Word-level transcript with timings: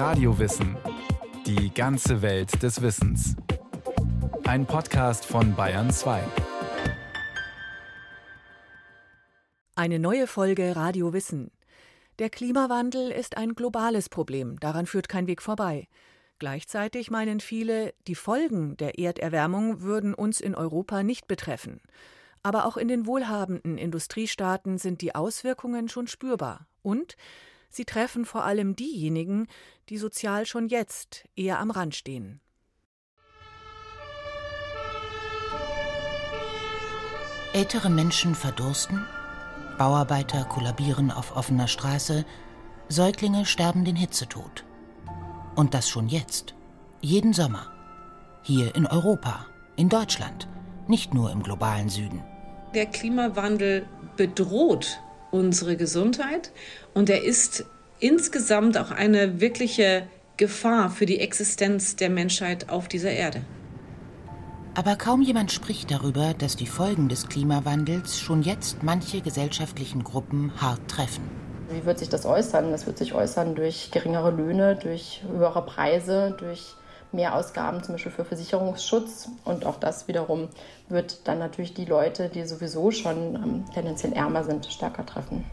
Radiowissen. 0.00 0.78
Die 1.44 1.74
ganze 1.74 2.22
Welt 2.22 2.62
des 2.62 2.80
Wissens. 2.80 3.36
Ein 4.44 4.64
Podcast 4.64 5.26
von 5.26 5.54
Bayern 5.54 5.90
2. 5.90 6.22
Eine 9.76 9.98
neue 9.98 10.26
Folge 10.26 10.74
Radio 10.74 11.12
Wissen. 11.12 11.50
Der 12.18 12.30
Klimawandel 12.30 13.10
ist 13.10 13.36
ein 13.36 13.54
globales 13.54 14.08
Problem, 14.08 14.58
daran 14.58 14.86
führt 14.86 15.10
kein 15.10 15.26
Weg 15.26 15.42
vorbei. 15.42 15.86
Gleichzeitig 16.38 17.10
meinen 17.10 17.40
viele, 17.40 17.92
die 18.06 18.14
Folgen 18.14 18.78
der 18.78 18.98
Erderwärmung 18.98 19.82
würden 19.82 20.14
uns 20.14 20.40
in 20.40 20.54
Europa 20.54 21.02
nicht 21.02 21.28
betreffen. 21.28 21.82
Aber 22.42 22.64
auch 22.64 22.78
in 22.78 22.88
den 22.88 23.04
wohlhabenden 23.04 23.76
Industriestaaten 23.76 24.78
sind 24.78 25.02
die 25.02 25.14
Auswirkungen 25.14 25.90
schon 25.90 26.06
spürbar. 26.06 26.66
Und 26.80 27.18
sie 27.70 27.84
treffen 27.84 28.24
vor 28.24 28.44
allem 28.44 28.76
diejenigen, 28.76 29.46
die 29.88 29.96
sozial 29.96 30.44
schon 30.44 30.68
jetzt 30.68 31.24
eher 31.36 31.58
am 31.58 31.70
Rand 31.70 31.94
stehen. 31.94 32.40
Ältere 37.52 37.90
Menschen 37.90 38.34
verdursten, 38.34 39.04
Bauarbeiter 39.76 40.44
kollabieren 40.44 41.10
auf 41.10 41.34
offener 41.34 41.66
Straße, 41.66 42.24
Säuglinge 42.88 43.46
sterben 43.46 43.84
den 43.84 43.96
Hitzetod. 43.96 44.64
Und 45.56 45.74
das 45.74 45.88
schon 45.88 46.08
jetzt, 46.08 46.54
jeden 47.00 47.32
Sommer. 47.32 47.72
Hier 48.42 48.74
in 48.74 48.86
Europa, 48.86 49.46
in 49.76 49.88
Deutschland, 49.88 50.48
nicht 50.86 51.14
nur 51.14 51.32
im 51.32 51.42
globalen 51.42 51.88
Süden. 51.88 52.22
Der 52.74 52.86
Klimawandel 52.86 53.86
bedroht 54.16 55.00
unsere 55.30 55.76
Gesundheit 55.76 56.50
und 56.94 57.10
er 57.10 57.22
ist 57.22 57.64
insgesamt 57.98 58.78
auch 58.78 58.90
eine 58.90 59.40
wirkliche 59.40 60.06
Gefahr 60.36 60.90
für 60.90 61.06
die 61.06 61.20
Existenz 61.20 61.96
der 61.96 62.10
Menschheit 62.10 62.70
auf 62.70 62.88
dieser 62.88 63.10
Erde. 63.10 63.42
Aber 64.74 64.96
kaum 64.96 65.20
jemand 65.20 65.52
spricht 65.52 65.90
darüber, 65.90 66.32
dass 66.32 66.56
die 66.56 66.66
Folgen 66.66 67.08
des 67.08 67.28
Klimawandels 67.28 68.18
schon 68.20 68.42
jetzt 68.42 68.82
manche 68.82 69.20
gesellschaftlichen 69.20 70.04
Gruppen 70.04 70.52
hart 70.56 70.80
treffen. 70.88 71.24
Wie 71.70 71.84
wird 71.84 71.98
sich 71.98 72.08
das 72.08 72.24
äußern? 72.24 72.70
Das 72.70 72.86
wird 72.86 72.96
sich 72.96 73.14
äußern 73.14 73.54
durch 73.54 73.90
geringere 73.90 74.30
Löhne, 74.30 74.76
durch 74.76 75.22
höhere 75.30 75.64
Preise, 75.66 76.34
durch 76.38 76.74
Mehrausgaben 77.12 77.82
zum 77.82 77.94
Beispiel 77.94 78.12
für 78.12 78.24
Versicherungsschutz. 78.24 79.28
Und 79.44 79.66
auch 79.66 79.76
das 79.76 80.08
wiederum 80.08 80.48
wird 80.88 81.26
dann 81.26 81.38
natürlich 81.38 81.74
die 81.74 81.84
Leute, 81.84 82.28
die 82.28 82.44
sowieso 82.44 82.90
schon 82.90 83.34
ähm, 83.34 83.64
tendenziell 83.72 84.12
ärmer 84.12 84.44
sind, 84.44 84.66
stärker 84.66 85.04
treffen. 85.06 85.44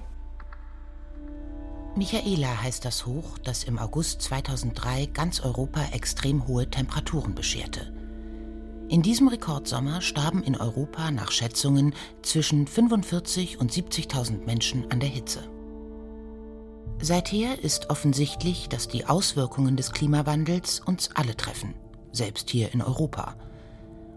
Michaela 1.95 2.61
heißt 2.61 2.85
das 2.85 3.07
Hoch, 3.07 3.39
das 3.43 3.63
im 3.63 3.79
August 3.79 4.21
2003 4.21 5.07
ganz 5.07 5.39
Europa 5.39 5.81
extrem 5.93 6.47
hohe 6.47 6.69
Temperaturen 6.69 7.33
bescherte. 7.33 7.91
In 8.89 9.01
diesem 9.01 9.27
Rekordsommer 9.27 10.01
starben 10.01 10.43
in 10.43 10.55
Europa 10.55 11.11
nach 11.11 11.31
Schätzungen 11.31 11.93
zwischen 12.21 12.67
45 12.67 13.59
und 13.59 13.71
70.000 13.71 14.45
Menschen 14.45 14.89
an 14.91 14.99
der 14.99 15.09
Hitze. 15.09 15.43
Seither 16.99 17.63
ist 17.63 17.89
offensichtlich, 17.89 18.69
dass 18.69 18.87
die 18.87 19.05
Auswirkungen 19.05 19.77
des 19.77 19.91
Klimawandels 19.91 20.79
uns 20.79 21.09
alle 21.13 21.37
treffen, 21.37 21.75
selbst 22.11 22.49
hier 22.49 22.73
in 22.73 22.81
Europa. 22.81 23.35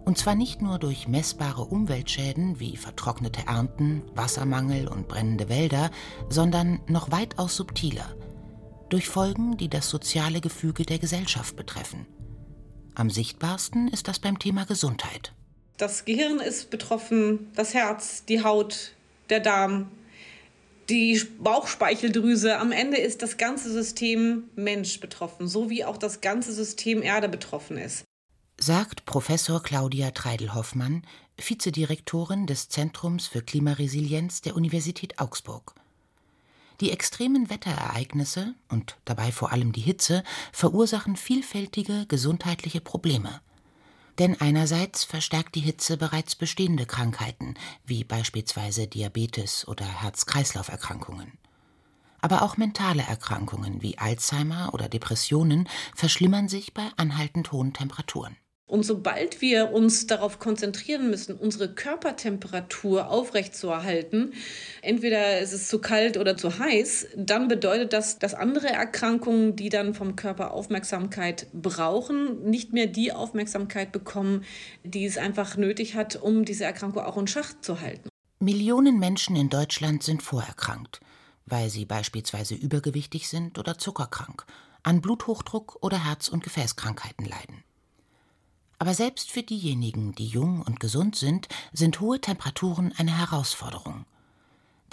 Und 0.07 0.17
zwar 0.17 0.35
nicht 0.35 0.63
nur 0.63 0.79
durch 0.79 1.07
messbare 1.07 1.63
Umweltschäden 1.63 2.59
wie 2.59 2.77
vertrocknete 2.77 3.47
Ernten, 3.47 4.03
Wassermangel 4.15 4.89
und 4.89 5.09
brennende 5.09 5.49
Wälder, 5.51 5.91
sondern 6.31 6.81
noch 6.87 7.11
weitaus 7.11 7.55
subtiler, 7.55 8.17
durch 8.89 9.09
Folgen, 9.09 9.59
die 9.59 9.69
das 9.69 9.91
soziale 9.91 10.41
Gefüge 10.41 10.85
der 10.85 10.99
Gesellschaft 10.99 11.57
betreffen. 11.57 12.07
Am 12.95 13.11
sichtbarsten 13.11 13.89
ist 13.89 14.09
das 14.09 14.19
beim 14.19 14.39
Thema 14.39 14.65
Gesundheit. 14.65 15.33
Das 15.77 16.07
Gehirn 16.07 16.41
ist 16.41 16.71
betroffen, 16.71 17.51
das 17.55 17.75
Herz, 17.75 18.25
die 18.25 18.43
Haut, 18.43 18.93
der 19.29 19.41
Darm, 19.41 19.91
die 20.91 21.23
Bauchspeicheldrüse. 21.39 22.59
Am 22.59 22.73
Ende 22.73 22.99
ist 22.99 23.23
das 23.23 23.37
ganze 23.37 23.73
System 23.73 24.45
Mensch 24.57 25.01
betroffen, 25.01 25.49
so 25.49 25.71
wie 25.71 25.85
auch 25.85 25.97
das 25.97 26.21
ganze 26.21 26.53
System 26.53 27.03
Erde 27.03 27.29
betroffen 27.29 27.79
ist. 27.79 28.05
Sagt 28.59 29.07
Professor 29.07 29.63
Claudia 29.63 30.11
Treidel-Hoffmann, 30.11 31.03
Vizedirektorin 31.39 32.47
des 32.47 32.69
Zentrums 32.69 33.27
für 33.27 33.41
Klimaresilienz 33.41 34.43
der 34.43 34.55
Universität 34.55 35.19
Augsburg. 35.19 35.75
Die 36.81 36.91
extremen 36.91 37.51
Wetterereignisse 37.51 38.55
und 38.69 38.97
dabei 39.05 39.33
vor 39.33 39.53
allem 39.53 39.73
die 39.73 39.81
Hitze 39.81 40.25
verursachen 40.53 41.17
vielfältige 41.17 42.07
gesundheitliche 42.07 42.81
Probleme. 42.81 43.41
Denn 44.21 44.39
einerseits 44.39 45.03
verstärkt 45.03 45.55
die 45.55 45.61
Hitze 45.61 45.97
bereits 45.97 46.37
bestehende 46.37 46.85
Krankheiten, 46.85 47.55
wie 47.87 48.05
beispielsweise 48.05 48.87
Diabetes 48.87 49.67
oder 49.67 49.87
Herz-Kreislauf-Erkrankungen. 49.87 51.39
Aber 52.21 52.43
auch 52.43 52.59
mentale 52.59 53.03
Erkrankungen 53.03 53.81
wie 53.81 53.97
Alzheimer 53.97 54.75
oder 54.75 54.91
Depressionen 54.91 55.71
verschlimmern 55.97 56.51
sich 56.51 56.75
bei 56.75 56.87
anhaltend 56.99 57.51
hohen 57.51 57.73
Temperaturen. 57.73 58.37
Und 58.71 58.85
sobald 58.85 59.41
wir 59.41 59.73
uns 59.73 60.07
darauf 60.07 60.39
konzentrieren 60.39 61.11
müssen, 61.11 61.35
unsere 61.35 61.75
Körpertemperatur 61.75 63.11
aufrechtzuerhalten, 63.11 64.33
entweder 64.81 65.41
ist 65.41 65.53
es 65.53 65.67
zu 65.67 65.81
kalt 65.81 66.17
oder 66.17 66.37
zu 66.37 66.61
heiß, 66.61 67.09
dann 67.17 67.49
bedeutet 67.49 67.93
das, 67.93 68.21
dass 68.21 68.33
andere 68.33 68.69
Erkrankungen, 68.69 69.57
die 69.57 69.71
dann 69.71 69.93
vom 69.93 70.15
Körper 70.15 70.53
Aufmerksamkeit 70.53 71.49
brauchen, 71.53 72.49
nicht 72.49 72.73
mehr 72.73 72.87
die 72.87 73.11
Aufmerksamkeit 73.13 73.91
bekommen, 73.91 74.45
die 74.85 75.05
es 75.05 75.19
einfach 75.19 75.57
nötig 75.57 75.97
hat, 75.97 76.15
um 76.15 76.45
diese 76.45 76.63
Erkrankung 76.63 77.03
auch 77.03 77.19
in 77.19 77.27
Schach 77.27 77.55
zu 77.61 77.81
halten. 77.81 78.09
Millionen 78.39 79.01
Menschen 79.01 79.35
in 79.35 79.49
Deutschland 79.49 80.05
sind 80.05 80.23
vorerkrankt, 80.23 81.01
weil 81.45 81.71
sie 81.71 81.87
beispielsweise 81.87 82.55
übergewichtig 82.55 83.29
sind 83.29 83.59
oder 83.59 83.79
zuckerkrank, 83.79 84.47
an 84.85 85.01
Bluthochdruck 85.01 85.79
oder 85.81 86.05
Herz- 86.05 86.29
und 86.29 86.45
Gefäßkrankheiten 86.45 87.27
leiden. 87.27 87.65
Aber 88.81 88.95
selbst 88.95 89.31
für 89.31 89.43
diejenigen, 89.43 90.15
die 90.15 90.27
jung 90.27 90.63
und 90.63 90.81
gesund 90.81 91.15
sind, 91.15 91.49
sind 91.71 92.01
hohe 92.01 92.19
Temperaturen 92.19 92.95
eine 92.97 93.19
Herausforderung. 93.19 94.07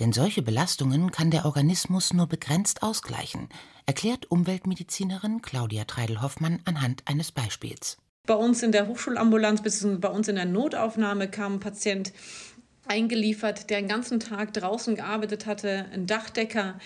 Denn 0.01 0.11
solche 0.11 0.41
Belastungen 0.41 1.09
kann 1.09 1.31
der 1.31 1.45
Organismus 1.45 2.11
nur 2.11 2.27
begrenzt 2.27 2.83
ausgleichen, 2.83 3.47
erklärt 3.85 4.29
Umweltmedizinerin 4.29 5.41
Claudia 5.41 5.85
Treidel-Hoffmann 5.85 6.59
anhand 6.65 7.03
eines 7.05 7.31
Beispiels. 7.31 7.97
Bei 8.25 8.33
uns 8.33 8.61
in 8.61 8.73
der 8.73 8.89
Hochschulambulanz 8.89 9.61
bzw. 9.61 9.95
bei 9.95 10.09
uns 10.09 10.27
in 10.27 10.35
der 10.35 10.43
Notaufnahme 10.43 11.29
kam 11.29 11.53
ein 11.53 11.59
Patient 11.61 12.11
eingeliefert, 12.87 13.69
der 13.69 13.79
den 13.79 13.87
ganzen 13.87 14.19
Tag 14.19 14.51
draußen 14.53 14.97
gearbeitet 14.97 15.45
hatte, 15.45 15.85
ein 15.93 16.07
Dachdecker, 16.07 16.77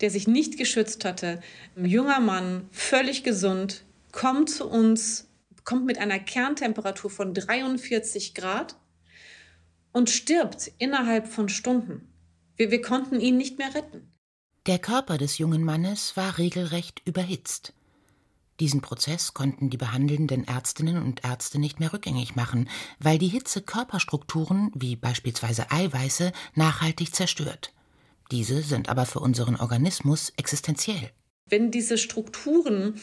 der 0.00 0.10
sich 0.10 0.26
nicht 0.26 0.56
geschützt 0.56 1.04
hatte, 1.04 1.42
ein 1.76 1.84
junger 1.84 2.20
Mann, 2.20 2.70
völlig 2.72 3.22
gesund, 3.22 3.84
kommt 4.12 4.48
zu 4.48 4.66
uns 4.66 5.27
kommt 5.68 5.84
mit 5.84 5.98
einer 5.98 6.18
Kerntemperatur 6.18 7.10
von 7.10 7.34
43 7.34 8.32
Grad 8.32 8.76
und 9.92 10.08
stirbt 10.08 10.72
innerhalb 10.78 11.28
von 11.28 11.50
Stunden. 11.50 12.10
Wir, 12.56 12.70
wir 12.70 12.80
konnten 12.80 13.20
ihn 13.20 13.36
nicht 13.36 13.58
mehr 13.58 13.74
retten. 13.74 14.10
Der 14.64 14.78
Körper 14.78 15.18
des 15.18 15.36
jungen 15.36 15.62
Mannes 15.62 16.16
war 16.16 16.38
regelrecht 16.38 17.02
überhitzt. 17.04 17.74
Diesen 18.60 18.80
Prozess 18.80 19.34
konnten 19.34 19.68
die 19.68 19.76
behandelnden 19.76 20.48
Ärztinnen 20.48 21.02
und 21.02 21.22
Ärzte 21.22 21.58
nicht 21.58 21.80
mehr 21.80 21.92
rückgängig 21.92 22.34
machen, 22.34 22.70
weil 22.98 23.18
die 23.18 23.28
Hitze 23.28 23.60
Körperstrukturen 23.60 24.70
wie 24.74 24.96
beispielsweise 24.96 25.70
Eiweiße 25.70 26.32
nachhaltig 26.54 27.14
zerstört. 27.14 27.74
Diese 28.30 28.62
sind 28.62 28.88
aber 28.88 29.04
für 29.04 29.20
unseren 29.20 29.56
Organismus 29.56 30.32
existenziell. 30.38 31.10
Wenn 31.44 31.70
diese 31.70 31.98
Strukturen 31.98 32.98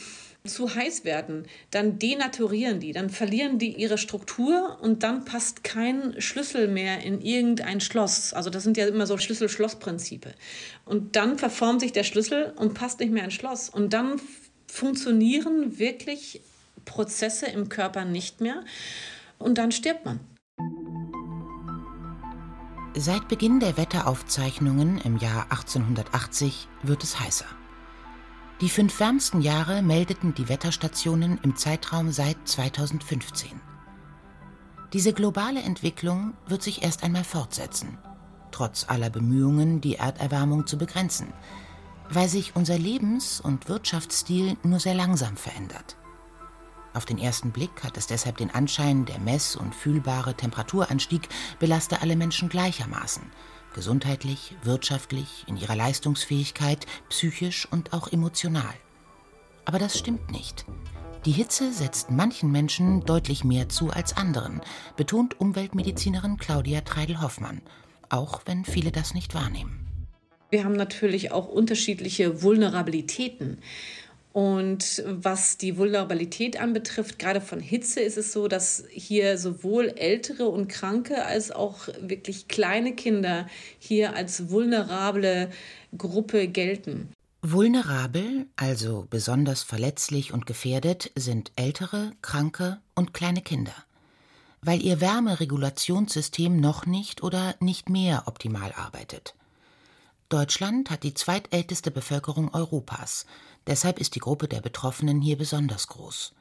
zu 0.46 0.74
heiß 0.74 1.06
werden, 1.06 1.48
dann 1.72 2.00
denaturieren 2.00 2.80
die, 2.80 2.92
dann 2.92 3.10
verlieren 3.10 3.60
die 3.60 3.74
ihre 3.74 3.98
Struktur 3.98 4.78
und 4.82 5.04
dann 5.04 5.26
passt 5.26 5.64
kein 5.64 6.20
Schlüssel 6.20 6.68
mehr 6.68 7.02
in 7.02 7.22
irgendein 7.22 7.82
Schloss. 7.82 8.34
Also 8.34 8.50
das 8.50 8.64
sind 8.64 8.78
ja 8.78 8.88
immer 8.88 9.08
so 9.08 9.18
Schlüssel-Schloss-Prinzipe. 9.18 10.34
Und 10.86 11.16
dann 11.16 11.38
verformt 11.38 11.82
sich 11.82 11.92
der 11.92 12.04
Schlüssel 12.04 12.54
und 12.58 12.74
passt 12.74 13.00
nicht 13.00 13.12
mehr 13.12 13.26
ins 13.26 13.34
Schloss. 13.34 13.70
Und 13.70 13.94
dann 13.94 14.22
funktionieren 14.68 15.80
wirklich 15.80 16.42
Prozesse 16.86 17.48
im 17.48 17.70
Körper 17.70 18.06
nicht 18.06 18.42
mehr 18.42 18.64
und 19.38 19.58
dann 19.58 19.72
stirbt 19.72 20.06
man. 20.06 20.20
Seit 22.98 23.28
Beginn 23.28 23.60
der 23.60 23.76
Wetteraufzeichnungen 23.76 25.00
im 25.00 25.18
Jahr 25.18 25.52
1880 25.52 26.68
wird 26.84 27.04
es 27.04 27.20
heißer. 27.20 27.46
Die 28.62 28.70
fünf 28.70 29.00
wärmsten 29.02 29.42
Jahre 29.42 29.82
meldeten 29.82 30.34
die 30.34 30.48
Wetterstationen 30.48 31.40
im 31.44 31.58
Zeitraum 31.58 32.12
seit 32.14 32.38
2015. 32.46 33.50
Diese 34.94 35.12
globale 35.12 35.62
Entwicklung 35.62 36.36
wird 36.48 36.64
sich 36.64 36.82
erst 36.82 37.04
einmal 37.04 37.26
fortsetzen, 37.26 37.98
trotz 38.52 38.86
aller 38.88 39.10
Bemühungen, 39.10 39.82
die 39.82 39.96
Erderwärmung 39.96 40.68
zu 40.68 40.78
begrenzen. 40.78 41.34
weil 42.10 42.30
sich 42.30 42.56
unser 42.56 42.78
Lebens- 42.78 43.42
und 43.42 43.68
Wirtschaftsstil 43.68 44.58
nur 44.64 44.80
sehr 44.80 44.94
langsam 44.94 45.38
verändert. 45.38 45.98
Auf 46.94 47.06
den 47.06 47.18
ersten 47.18 47.52
Blick 47.52 47.84
hat 47.84 47.98
es 47.98 48.08
deshalb 48.08 48.38
den 48.38 48.52
Anschein, 48.52 49.06
der 49.06 49.20
mess- 49.20 49.56
und 49.56 49.74
fühlbare 49.74 50.36
Temperaturanstieg 50.36 51.28
belaste 51.58 52.02
alle 52.02 52.16
Menschen 52.16 52.48
gleichermaßen, 52.48 53.24
gesundheitlich, 53.76 54.56
wirtschaftlich, 54.64 55.44
in 55.48 55.58
ihrer 55.58 55.76
Leistungsfähigkeit, 55.76 56.88
psychisch 57.10 57.68
und 57.70 57.94
auch 57.94 58.12
emotional. 58.12 58.74
Aber 59.66 59.78
das 59.78 60.00
stimmt 60.00 60.32
nicht. 60.32 60.66
Die 61.26 61.32
Hitze 61.32 61.72
setzt 61.74 62.10
manchen 62.10 62.52
Menschen 62.52 63.02
deutlich 63.02 63.44
mehr 63.44 63.68
zu 63.68 63.90
als 63.90 64.16
anderen, 64.16 64.62
betont 64.96 65.40
Umweltmedizinerin 65.40 66.38
Claudia 66.38 66.82
Treidel-Hoffmann, 66.82 67.62
auch 68.10 68.42
wenn 68.46 68.64
viele 68.64 68.92
das 68.92 69.14
nicht 69.14 69.36
wahrnehmen. 69.36 69.86
Wir 70.52 70.64
haben 70.64 70.76
natürlich 70.76 71.32
auch 71.32 71.48
unterschiedliche 71.48 72.42
Vulnerabilitäten. 72.44 73.58
Und 74.36 75.02
was 75.08 75.56
die 75.56 75.78
Vulnerabilität 75.78 76.60
anbetrifft, 76.60 77.20
gerade 77.20 77.40
von 77.40 77.62
Hitze, 77.62 78.02
ist 78.02 78.18
es 78.18 78.34
so, 78.34 78.50
dass 78.50 78.84
hier 78.90 79.38
sowohl 79.38 79.94
ältere 79.96 80.50
und 80.50 80.68
kranke 80.68 81.24
als 81.24 81.52
auch 81.52 81.88
wirklich 82.02 82.50
kleine 82.50 82.94
Kinder 82.94 83.48
hier 83.80 84.14
als 84.14 84.50
vulnerable 84.50 85.50
Gruppe 85.98 86.50
gelten. 86.50 87.14
Vulnerabel, 87.44 88.48
also 88.58 89.08
besonders 89.10 89.64
verletzlich 89.64 90.34
und 90.34 90.46
gefährdet, 90.46 91.12
sind 91.16 91.54
ältere, 91.56 92.12
kranke 92.22 92.82
und 92.94 93.14
kleine 93.14 93.42
Kinder, 93.42 93.86
weil 94.62 94.84
ihr 94.84 95.00
Wärmeregulationssystem 95.00 96.60
noch 96.60 96.86
nicht 96.86 97.24
oder 97.24 97.56
nicht 97.62 97.88
mehr 97.88 98.24
optimal 98.26 98.74
arbeitet. 98.76 99.34
Deutschland 100.30 100.90
hat 100.90 101.04
die 101.04 101.14
zweitälteste 101.14 101.92
Bevölkerung 101.92 102.52
Europas, 102.52 103.28
deshalb 103.68 104.00
ist 104.00 104.16
die 104.16 104.20
Gruppe 104.20 104.48
der 104.48 104.60
Betroffenen 104.60 105.22
hier 105.22 105.38
besonders 105.38 105.88
groß. 105.88 106.34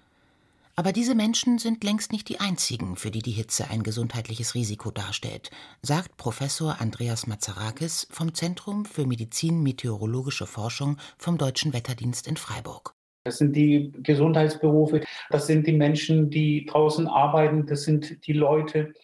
Aber 0.75 0.91
diese 0.91 1.15
Menschen 1.15 1.59
sind 1.59 1.85
längst 1.85 2.11
nicht 2.11 2.31
die 2.31 2.41
einzigen, 2.41 2.97
für 2.97 3.11
die 3.11 3.21
die 3.21 3.31
Hitze 3.31 3.69
ein 3.69 3.83
gesundheitliches 3.83 4.55
Risiko 4.55 4.91
darstellt, 4.91 5.51
sagt 5.83 6.17
Professor 6.17 6.81
Andreas 6.81 7.27
Mazarakis 7.27 8.09
vom 8.11 8.33
Zentrum 8.33 8.87
für 8.87 9.07
Medizin-Meteorologische 9.07 10.47
Forschung 10.47 10.97
vom 11.19 11.37
Deutschen 11.37 11.75
Wetterdienst 11.75 12.27
in 12.27 12.39
Freiburg. 12.39 12.95
Das 13.25 13.37
sind 13.37 13.55
die 13.55 13.93
Gesundheitsberufe, 14.03 15.03
das 15.29 15.47
sind 15.47 15.67
die 15.67 15.73
Menschen, 15.73 16.31
die 16.31 16.65
draußen 16.65 17.07
arbeiten, 17.07 17.67
das 17.67 17.83
sind 17.83 18.27
die 18.27 18.33
Leute, 18.33 18.95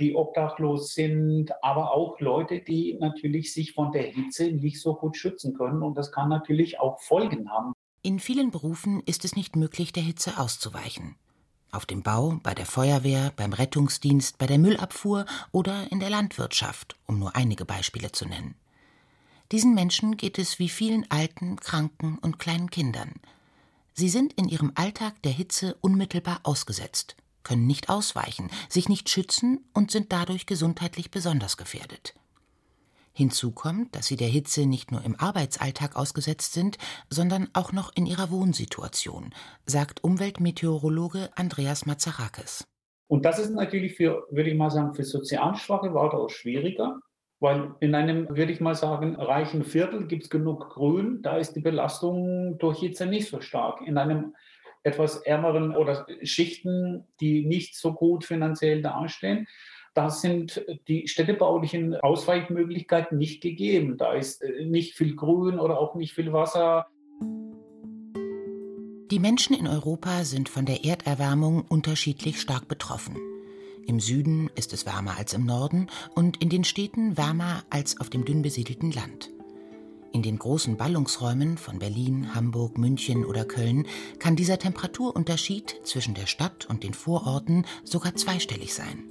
die 0.00 0.14
obdachlos 0.14 0.94
sind, 0.94 1.50
aber 1.62 1.92
auch 1.92 2.18
Leute, 2.20 2.60
die 2.60 2.96
natürlich 2.98 3.52
sich 3.52 3.74
von 3.74 3.92
der 3.92 4.02
Hitze 4.04 4.50
nicht 4.50 4.80
so 4.80 4.94
gut 4.94 5.16
schützen 5.16 5.54
können. 5.56 5.82
Und 5.82 5.96
das 5.96 6.10
kann 6.10 6.28
natürlich 6.28 6.80
auch 6.80 7.00
Folgen 7.00 7.50
haben. 7.50 7.72
In 8.02 8.18
vielen 8.18 8.50
Berufen 8.50 9.02
ist 9.04 9.24
es 9.24 9.36
nicht 9.36 9.56
möglich, 9.56 9.92
der 9.92 10.02
Hitze 10.02 10.38
auszuweichen. 10.38 11.16
Auf 11.70 11.86
dem 11.86 12.02
Bau, 12.02 12.40
bei 12.42 12.54
der 12.54 12.66
Feuerwehr, 12.66 13.32
beim 13.36 13.52
Rettungsdienst, 13.52 14.38
bei 14.38 14.46
der 14.46 14.58
Müllabfuhr 14.58 15.26
oder 15.52 15.92
in 15.92 16.00
der 16.00 16.10
Landwirtschaft, 16.10 16.96
um 17.06 17.18
nur 17.18 17.36
einige 17.36 17.64
Beispiele 17.64 18.10
zu 18.10 18.26
nennen. 18.26 18.56
Diesen 19.52 19.74
Menschen 19.74 20.16
geht 20.16 20.38
es 20.38 20.58
wie 20.58 20.68
vielen 20.68 21.08
alten, 21.10 21.56
kranken 21.56 22.18
und 22.22 22.38
kleinen 22.38 22.70
Kindern. 22.70 23.14
Sie 23.92 24.08
sind 24.08 24.32
in 24.32 24.48
ihrem 24.48 24.72
Alltag 24.74 25.22
der 25.22 25.32
Hitze 25.32 25.76
unmittelbar 25.80 26.40
ausgesetzt 26.42 27.16
können 27.42 27.66
nicht 27.66 27.88
ausweichen, 27.88 28.50
sich 28.68 28.88
nicht 28.88 29.08
schützen 29.08 29.64
und 29.72 29.90
sind 29.90 30.12
dadurch 30.12 30.46
gesundheitlich 30.46 31.10
besonders 31.10 31.56
gefährdet. 31.56 32.14
Hinzu 33.12 33.50
kommt, 33.50 33.94
dass 33.96 34.06
sie 34.06 34.16
der 34.16 34.28
Hitze 34.28 34.66
nicht 34.66 34.92
nur 34.92 35.04
im 35.04 35.18
Arbeitsalltag 35.18 35.96
ausgesetzt 35.96 36.52
sind, 36.52 36.78
sondern 37.08 37.48
auch 37.52 37.72
noch 37.72 37.90
in 37.94 38.06
ihrer 38.06 38.30
Wohnsituation, 38.30 39.34
sagt 39.66 40.04
Umweltmeteorologe 40.04 41.30
Andreas 41.34 41.86
Mazarakis. 41.86 42.66
Und 43.08 43.24
das 43.24 43.40
ist 43.40 43.50
natürlich 43.50 43.94
für, 43.96 44.26
würde 44.30 44.50
ich 44.50 44.56
mal 44.56 44.70
sagen, 44.70 44.94
für 44.94 45.04
sozial 45.04 45.56
schwache 45.56 45.92
weitaus 45.92 46.32
schwieriger, 46.32 47.00
weil 47.40 47.74
in 47.80 47.94
einem, 47.94 48.28
würde 48.28 48.52
ich 48.52 48.60
mal 48.60 48.76
sagen, 48.76 49.16
reichen 49.16 49.64
Viertel 49.64 50.06
gibt 50.06 50.24
es 50.24 50.30
genug 50.30 50.70
Grün, 50.70 51.20
da 51.22 51.36
ist 51.36 51.54
die 51.54 51.60
Belastung 51.60 52.58
durch 52.58 52.78
Hitze 52.78 53.06
nicht 53.06 53.28
so 53.28 53.40
stark. 53.40 53.80
In 53.84 53.98
einem 53.98 54.36
etwas 54.82 55.16
ärmeren 55.18 55.76
oder 55.76 56.06
Schichten, 56.22 57.04
die 57.20 57.44
nicht 57.44 57.76
so 57.76 57.92
gut 57.92 58.24
finanziell 58.24 58.82
dastehen. 58.82 59.46
Da 59.94 60.08
sind 60.08 60.64
die 60.86 61.08
städtebaulichen 61.08 61.96
Ausweichmöglichkeiten 61.96 63.18
nicht 63.18 63.42
gegeben. 63.42 63.98
Da 63.98 64.12
ist 64.12 64.42
äh, 64.42 64.64
nicht 64.64 64.94
viel 64.94 65.16
Grün 65.16 65.58
oder 65.58 65.80
auch 65.80 65.96
nicht 65.96 66.14
viel 66.14 66.32
Wasser. 66.32 66.86
Die 69.10 69.18
Menschen 69.18 69.56
in 69.56 69.66
Europa 69.66 70.22
sind 70.22 70.48
von 70.48 70.64
der 70.64 70.84
Erderwärmung 70.84 71.64
unterschiedlich 71.68 72.40
stark 72.40 72.68
betroffen. 72.68 73.16
Im 73.84 73.98
Süden 73.98 74.48
ist 74.54 74.72
es 74.72 74.86
wärmer 74.86 75.18
als 75.18 75.32
im 75.34 75.44
Norden 75.44 75.88
und 76.14 76.40
in 76.40 76.48
den 76.48 76.62
Städten 76.62 77.18
wärmer 77.18 77.64
als 77.70 78.00
auf 78.00 78.08
dem 78.08 78.24
dünn 78.24 78.42
besiedelten 78.42 78.92
Land. 78.92 79.30
In 80.12 80.22
den 80.22 80.38
großen 80.38 80.76
Ballungsräumen 80.76 81.56
von 81.56 81.78
Berlin, 81.78 82.34
Hamburg, 82.34 82.78
München 82.78 83.24
oder 83.24 83.44
Köln 83.44 83.86
kann 84.18 84.34
dieser 84.34 84.58
Temperaturunterschied 84.58 85.80
zwischen 85.84 86.14
der 86.14 86.26
Stadt 86.26 86.66
und 86.66 86.82
den 86.82 86.94
Vororten 86.94 87.64
sogar 87.84 88.16
zweistellig 88.16 88.74
sein. 88.74 89.04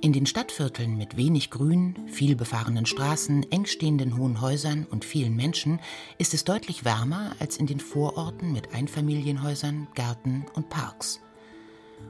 In 0.00 0.12
den 0.12 0.26
Stadtvierteln 0.26 0.96
mit 0.96 1.16
wenig 1.16 1.50
Grün, 1.50 1.96
viel 2.08 2.34
befahrenen 2.34 2.84
Straßen, 2.84 3.50
eng 3.52 3.64
stehenden 3.64 4.18
hohen 4.18 4.40
Häusern 4.40 4.86
und 4.90 5.04
vielen 5.04 5.36
Menschen 5.36 5.80
ist 6.18 6.34
es 6.34 6.44
deutlich 6.44 6.84
wärmer 6.84 7.36
als 7.38 7.56
in 7.56 7.66
den 7.66 7.80
Vororten 7.80 8.52
mit 8.52 8.74
Einfamilienhäusern, 8.74 9.86
Gärten 9.94 10.46
und 10.54 10.68
Parks. 10.68 11.20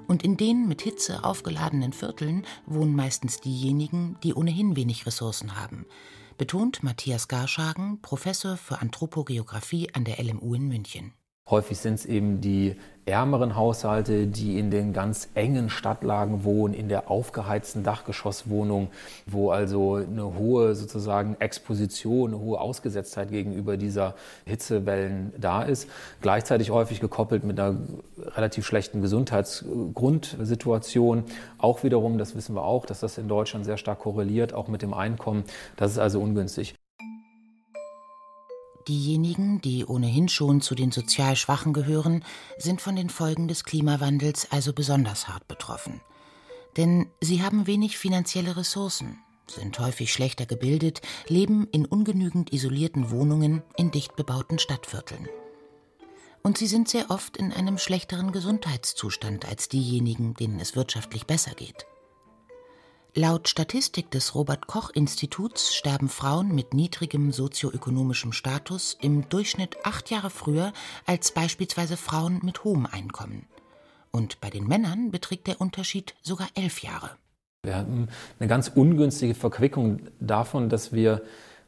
Und 0.09 0.25
in 0.25 0.37
den 0.37 0.67
mit 0.67 0.81
Hitze 0.83 1.25
aufgeladenen 1.25 1.93
Vierteln 1.93 2.47
wohnen 2.65 2.97
meistens 2.97 3.41
diejenigen, 3.41 4.17
die 4.23 4.35
ohnehin 4.35 4.77
wenig 4.77 5.07
Ressourcen 5.07 5.61
haben, 5.61 5.87
betont 6.37 6.83
Matthias 6.83 7.29
Garschagen, 7.29 8.01
Professor 8.03 8.57
für 8.57 8.81
Anthropogeographie 8.81 9.95
an 9.95 10.05
der 10.05 10.23
LMU 10.23 10.55
in 10.55 10.69
München. 10.69 11.13
Häufig 11.49 11.79
sind 11.79 11.95
es 11.95 12.07
eben 12.07 12.41
die 12.41 12.75
ärmeren 13.07 13.55
Haushalte, 13.55 14.27
die 14.27 14.59
in 14.59 14.73
den 14.73 14.93
ganz 14.93 15.29
engen 15.35 15.71
Stadtlagen 15.71 16.43
wohnen, 16.43 16.75
in 16.75 16.89
der 16.89 17.09
aufgeheizten 17.09 17.85
Dachgeschosswohnung, 17.85 18.89
wo 19.27 19.53
also 19.53 19.95
eine 19.95 20.37
hohe 20.37 20.75
sozusagen 20.75 21.37
Exposition, 21.39 22.35
eine 22.35 22.43
hohe 22.43 22.61
Ausgesetztheit 22.61 23.31
gegenüber 23.31 23.77
dieser 23.77 24.17
Hitzewellen 24.45 25.33
da 25.39 25.63
ist. 25.63 25.89
Gleichzeitig 26.21 26.71
häufig 26.71 26.99
gekoppelt 26.99 27.45
mit 27.45 27.61
einer 27.61 27.77
relativ 28.35 28.67
schlechten 28.67 29.01
Gesundheitsgrundsituation. 29.01 31.23
Auch 31.59 31.85
wiederum, 31.85 32.19
das 32.19 32.35
wissen 32.35 32.57
wir 32.57 32.65
auch, 32.65 32.87
dass 32.87 32.99
das 32.99 33.19
in 33.19 33.29
Deutschland 33.29 33.67
sehr 33.67 33.77
stark 33.77 34.01
korreliert, 34.01 34.53
auch 34.53 34.67
mit 34.67 34.83
dem 34.83 34.95
Einkommen. 34.95 35.45
Das 35.77 35.93
ist 35.93 35.99
also 35.99 36.21
ungünstig. 36.21 36.75
Diejenigen, 38.89 39.61
die 39.61 39.85
ohnehin 39.85 40.29
schon 40.29 40.61
zu 40.61 40.77
den 40.77 40.93
sozial 40.93 41.35
Schwachen 41.35 41.73
gehören, 41.73 42.25
sind 42.57 42.81
von 42.81 42.95
den 42.95 43.11
Folgen 43.11 43.49
des 43.49 43.65
Klimawandels 43.65 44.53
also 44.53 44.73
besonders 44.73 45.27
hart 45.27 45.49
betroffen. 45.49 46.01
Denn 46.77 47.11
sie 47.21 47.43
haben 47.43 47.67
wenig 47.67 47.99
finanzielle 47.99 48.57
Ressourcen, 48.57 49.19
sind 49.49 49.79
häufig 49.81 50.13
schlechter 50.13 50.47
gebildet, 50.47 51.01
leben 51.27 51.67
in 51.73 51.85
ungenügend 51.85 52.53
isolierten 52.53 53.11
Wohnungen 53.11 53.63
in 53.77 53.91
dicht 53.91 54.15
bebauten 54.15 54.61
Stadtvierteln. 54.61 55.29
Und 56.45 56.59
sie 56.59 56.69
sind 56.69 56.89
sehr 56.89 57.11
oft 57.11 57.37
in 57.37 57.53
einem 57.53 57.79
schlechteren 57.79 58.31
Gesundheitszustand 58.31 59.49
als 59.49 59.69
diejenigen, 59.69 60.35
denen 60.35 60.61
es 60.61 60.77
wirtschaftlich 60.77 61.27
besser 61.27 61.53
geht. 61.53 61.87
Laut 63.19 63.49
Statistik 63.49 64.11
des 64.11 64.35
Robert 64.35 64.67
Koch 64.67 64.91
Instituts 64.93 65.75
sterben 65.75 66.11
Frauen 66.11 66.55
mit 66.55 66.75
niedrigem 66.75 67.33
sozioökonomischem 67.33 68.33
Status 68.33 68.95
im 69.01 69.27
Durchschnitt 69.31 69.79
acht 69.85 70.11
Jahre 70.11 70.29
früher 70.29 70.75
als 71.07 71.33
beispielsweise 71.33 71.97
Frauen 71.97 72.41
mit 72.43 72.63
hohem 72.63 72.85
Einkommen. 72.85 73.47
Und 74.11 74.39
bei 74.43 74.51
den 74.51 74.67
Männern 74.67 75.13
beträgt 75.13 75.47
der 75.47 75.63
Unterschied 75.63 76.15
sogar 76.21 76.49
elf 76.57 76.83
Jahre. 76.83 77.09
Wir 77.63 77.77
haben 77.77 78.09
eine 78.39 78.49
ganz 78.51 78.69
ungünstige 78.69 79.35
Verquickung 79.35 80.01
davon, 80.21 80.69
dass 80.69 80.93
wir 80.93 81.23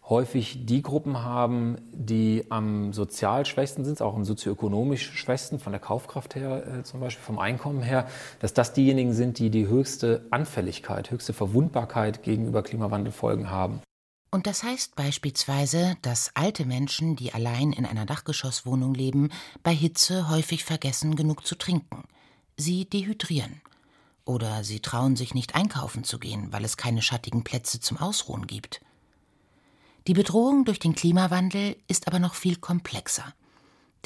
häufig 0.08 0.64
die 0.64 0.82
Gruppen 0.82 1.22
haben, 1.22 1.76
die 1.92 2.46
am 2.48 2.92
sozial 2.92 3.44
schwächsten 3.44 3.84
sind, 3.84 4.00
auch 4.00 4.14
am 4.14 4.24
sozioökonomisch 4.24 5.12
schwächsten, 5.12 5.58
von 5.58 5.72
der 5.72 5.80
Kaufkraft 5.80 6.34
her 6.34 6.66
äh, 6.66 6.82
zum 6.82 7.00
Beispiel, 7.00 7.22
vom 7.24 7.38
Einkommen 7.38 7.82
her, 7.82 8.08
dass 8.40 8.54
das 8.54 8.72
diejenigen 8.72 9.12
sind, 9.12 9.38
die 9.38 9.50
die 9.50 9.66
höchste 9.66 10.26
Anfälligkeit, 10.30 11.10
höchste 11.10 11.32
Verwundbarkeit 11.32 12.22
gegenüber 12.22 12.62
Klimawandelfolgen 12.62 13.50
haben. 13.50 13.80
Und 14.30 14.46
das 14.46 14.62
heißt 14.62 14.94
beispielsweise, 14.94 15.96
dass 16.02 16.32
alte 16.34 16.66
Menschen, 16.66 17.16
die 17.16 17.32
allein 17.32 17.72
in 17.72 17.86
einer 17.86 18.04
Dachgeschosswohnung 18.04 18.94
leben, 18.94 19.30
bei 19.62 19.74
Hitze 19.74 20.28
häufig 20.28 20.64
vergessen, 20.64 21.16
genug 21.16 21.46
zu 21.46 21.54
trinken. 21.54 22.04
Sie 22.56 22.88
dehydrieren. 22.88 23.62
Oder 24.26 24.64
sie 24.64 24.80
trauen 24.80 25.16
sich 25.16 25.32
nicht 25.32 25.54
einkaufen 25.54 26.04
zu 26.04 26.18
gehen, 26.18 26.52
weil 26.52 26.62
es 26.62 26.76
keine 26.76 27.00
schattigen 27.00 27.44
Plätze 27.44 27.80
zum 27.80 27.96
Ausruhen 27.96 28.46
gibt. 28.46 28.82
Die 30.08 30.14
Bedrohung 30.14 30.64
durch 30.64 30.78
den 30.78 30.94
Klimawandel 30.94 31.76
ist 31.86 32.08
aber 32.08 32.18
noch 32.18 32.32
viel 32.34 32.56
komplexer. 32.56 33.34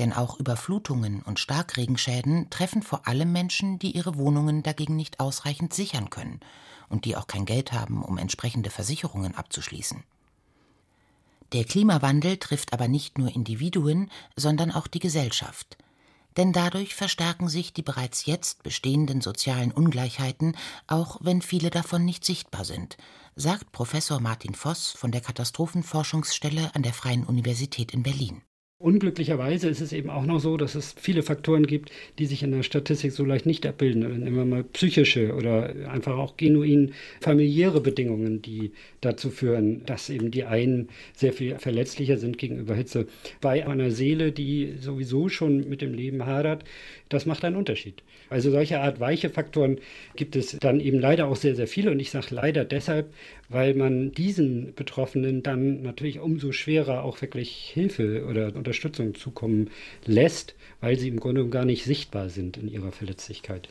Denn 0.01 0.13
auch 0.13 0.37
Überflutungen 0.41 1.23
und 1.23 1.39
Starkregenschäden 1.39 2.51
treffen 2.51 2.83
vor 2.83 3.07
allem 3.07 3.31
Menschen, 3.31 3.79
die 3.79 3.93
ihre 3.93 4.17
Wohnungen 4.17 4.65
dagegen 4.65 4.97
nicht 4.97 5.21
ausreichend 5.21 5.73
sichern 5.73 6.11
können 6.11 6.41
und 6.89 7.05
die 7.05 7.17
auch 7.17 7.29
kein 7.29 7.45
Geld 7.45 7.73
haben, 7.73 8.03
um 8.03 8.19
entsprechende 8.19 8.69
Versicherungen 8.69 9.37
abzuschließen. 9.37 10.03
Der 11.53 11.63
Klimawandel 11.63 12.37
trifft 12.39 12.73
aber 12.73 12.89
nicht 12.89 13.17
nur 13.17 13.33
Individuen, 13.33 14.11
sondern 14.35 14.73
auch 14.73 14.89
die 14.89 14.99
Gesellschaft. 14.99 15.79
Denn 16.37 16.53
dadurch 16.53 16.95
verstärken 16.95 17.49
sich 17.49 17.73
die 17.73 17.83
bereits 17.83 18.27
jetzt 18.27 18.63
bestehenden 18.63 19.21
sozialen 19.21 19.73
Ungleichheiten, 19.73 20.57
auch 20.87 21.19
wenn 21.21 21.43
viele 21.43 21.71
davon 21.71 22.05
nicht 22.05 22.25
sichtbar 22.25 22.65
sind, 22.65 22.97
sagt 23.37 23.73
Professor 23.73 24.21
Martin 24.21 24.55
Voss 24.55 24.93
von 24.93 25.13
der 25.13 25.21
Katastrophenforschungsstelle 25.21 26.75
an 26.75 26.83
der 26.83 26.95
Freien 26.95 27.25
Universität 27.25 27.93
in 27.93 28.03
Berlin. 28.03 28.43
Unglücklicherweise 28.83 29.69
ist 29.69 29.81
es 29.81 29.93
eben 29.93 30.11
auch 30.11 30.27
noch 30.27 30.41
so, 30.41 30.57
dass 30.57 30.75
es 30.75 30.93
viele 31.01 31.23
Faktoren 31.23 31.69
gibt, 31.69 31.93
die 32.19 32.27
sich 32.27 32.43
in 32.43 32.51
der 32.51 32.65
Statistik 32.65 33.13
so 33.13 33.25
leicht 33.25 33.47
nicht 33.47 33.65
abbilden. 33.65 34.01
Nehmen 34.01 34.35
wir 34.35 34.45
mal 34.45 34.65
psychische 34.65 35.35
oder 35.37 35.73
einfach 35.89 36.19
auch 36.19 36.37
genuin 36.37 36.93
familiäre 37.21 37.81
Bedingungen, 37.81 38.43
die 38.43 38.73
dazu 39.01 39.31
führen, 39.31 39.87
dass 39.87 40.11
eben 40.11 40.33
die 40.33 40.43
einen 40.43 40.89
sehr 41.15 41.33
viel 41.33 41.61
verletzlicher 41.61 42.19
sind 42.19 42.39
gegenüber 42.39 42.75
Hitze. 42.75 43.07
Bei 43.41 43.65
einer 43.69 43.93
Seele, 43.93 44.33
die 44.33 44.75
sowieso 44.81 45.29
schon 45.29 45.69
mit 45.69 45.81
dem 45.81 45.95
Leben 45.95 46.27
hadert, 46.27 46.65
das 47.09 47.25
macht 47.25 47.45
einen 47.45 47.55
Unterschied. 47.55 48.03
Also 48.31 48.51
solche 48.51 48.81
Art 48.81 48.99
weiche 48.99 49.31
Faktoren 49.31 49.79
gibt 50.17 50.35
es 50.35 50.59
dann 50.59 50.81
eben 50.81 50.99
leider 50.99 51.29
auch 51.29 51.37
sehr, 51.37 51.55
sehr 51.55 51.69
viele. 51.69 51.93
Und 51.93 52.01
ich 52.01 52.11
sage 52.11 52.35
leider 52.35 52.65
deshalb, 52.65 53.15
weil 53.53 53.75
man 53.75 54.13
diesen 54.13 54.75
Betroffenen 54.75 55.43
dann 55.43 55.83
natürlich 55.83 56.19
umso 56.19 56.53
schwerer 56.53 57.05
auch 57.05 57.21
wirklich 57.21 57.71
Hilfe 57.73 58.27
oder 58.29 58.55
Unterstützung 58.55 59.15
zukommen 59.15 59.71
lässt, 60.07 60.55
weil 60.81 60.99
sie 60.99 61.09
im 61.09 61.21
Grunde 61.21 61.49
gar 61.49 61.65
nicht 61.65 61.85
sichtbar 61.85 62.29
sind 62.29 62.57
in 62.57 62.69
ihrer 62.69 62.93
Verletzlichkeit. 62.93 63.69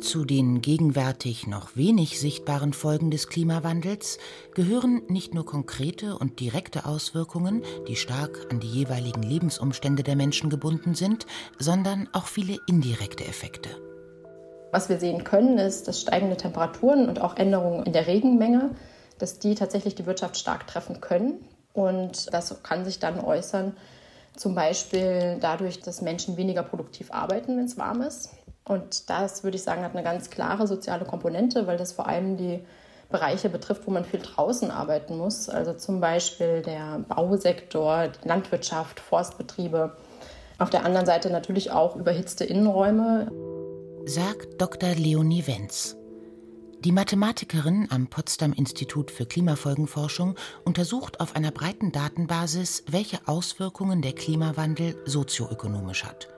Zu 0.00 0.24
den 0.24 0.62
gegenwärtig 0.62 1.48
noch 1.48 1.76
wenig 1.76 2.20
sichtbaren 2.20 2.72
Folgen 2.72 3.10
des 3.10 3.28
Klimawandels 3.28 4.18
gehören 4.54 5.02
nicht 5.08 5.34
nur 5.34 5.44
konkrete 5.44 6.16
und 6.16 6.38
direkte 6.38 6.86
Auswirkungen, 6.86 7.62
die 7.88 7.96
stark 7.96 8.46
an 8.50 8.60
die 8.60 8.68
jeweiligen 8.68 9.22
Lebensumstände 9.22 10.04
der 10.04 10.14
Menschen 10.14 10.50
gebunden 10.50 10.94
sind, 10.94 11.26
sondern 11.58 12.08
auch 12.12 12.26
viele 12.26 12.58
indirekte 12.68 13.24
Effekte. 13.24 13.87
Was 14.70 14.88
wir 14.88 14.98
sehen 14.98 15.24
können, 15.24 15.58
ist, 15.58 15.88
dass 15.88 16.00
steigende 16.00 16.36
Temperaturen 16.36 17.08
und 17.08 17.20
auch 17.20 17.36
Änderungen 17.36 17.84
in 17.84 17.92
der 17.92 18.06
Regenmenge, 18.06 18.70
dass 19.18 19.38
die 19.38 19.54
tatsächlich 19.54 19.94
die 19.94 20.06
Wirtschaft 20.06 20.36
stark 20.36 20.66
treffen 20.66 21.00
können. 21.00 21.44
Und 21.72 22.32
das 22.32 22.62
kann 22.62 22.84
sich 22.84 22.98
dann 22.98 23.20
äußern, 23.20 23.76
zum 24.36 24.54
Beispiel 24.54 25.38
dadurch, 25.40 25.80
dass 25.80 26.02
Menschen 26.02 26.36
weniger 26.36 26.62
produktiv 26.62 27.10
arbeiten, 27.12 27.56
wenn 27.56 27.64
es 27.64 27.78
warm 27.78 28.02
ist. 28.02 28.30
Und 28.64 29.08
das, 29.10 29.42
würde 29.42 29.56
ich 29.56 29.62
sagen, 29.62 29.82
hat 29.82 29.94
eine 29.94 30.04
ganz 30.04 30.30
klare 30.30 30.66
soziale 30.66 31.04
Komponente, 31.04 31.66
weil 31.66 31.78
das 31.78 31.92
vor 31.92 32.06
allem 32.06 32.36
die 32.36 32.60
Bereiche 33.10 33.48
betrifft, 33.48 33.86
wo 33.86 33.90
man 33.90 34.04
viel 34.04 34.20
draußen 34.20 34.70
arbeiten 34.70 35.16
muss. 35.16 35.48
Also 35.48 35.72
zum 35.72 36.00
Beispiel 36.00 36.62
der 36.62 37.00
Bausektor, 37.08 38.10
Landwirtschaft, 38.24 39.00
Forstbetriebe. 39.00 39.96
Auf 40.58 40.70
der 40.70 40.84
anderen 40.84 41.06
Seite 41.06 41.30
natürlich 41.30 41.70
auch 41.70 41.96
überhitzte 41.96 42.44
Innenräume 42.44 43.30
sagt 44.08 44.58
Dr. 44.58 44.94
Leonie 44.94 45.46
Wenz. 45.46 45.94
Die 46.82 46.92
Mathematikerin 46.92 47.88
am 47.90 48.06
Potsdam 48.06 48.54
Institut 48.54 49.10
für 49.10 49.26
Klimafolgenforschung 49.26 50.34
untersucht 50.64 51.20
auf 51.20 51.36
einer 51.36 51.50
breiten 51.50 51.92
Datenbasis, 51.92 52.84
welche 52.88 53.28
Auswirkungen 53.28 54.00
der 54.00 54.14
Klimawandel 54.14 54.96
sozioökonomisch 55.04 56.04
hat. 56.04 56.28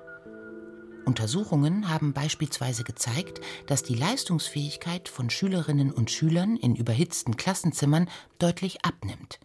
Untersuchungen 1.05 1.89
haben 1.89 2.13
beispielsweise 2.13 2.83
gezeigt, 2.83 3.41
dass 3.67 3.85
die 3.85 3.95
Leistungsfähigkeit 3.95 5.09
von 5.09 5.31
Schülerinnen 5.31 5.93
und 5.93 6.11
Schülern 6.11 6.57
in 6.57 6.75
überhitzten 6.75 7.37
Klassenzimmern 7.37 8.09
deutlich 8.41 8.85
abnimmt. 8.85 9.39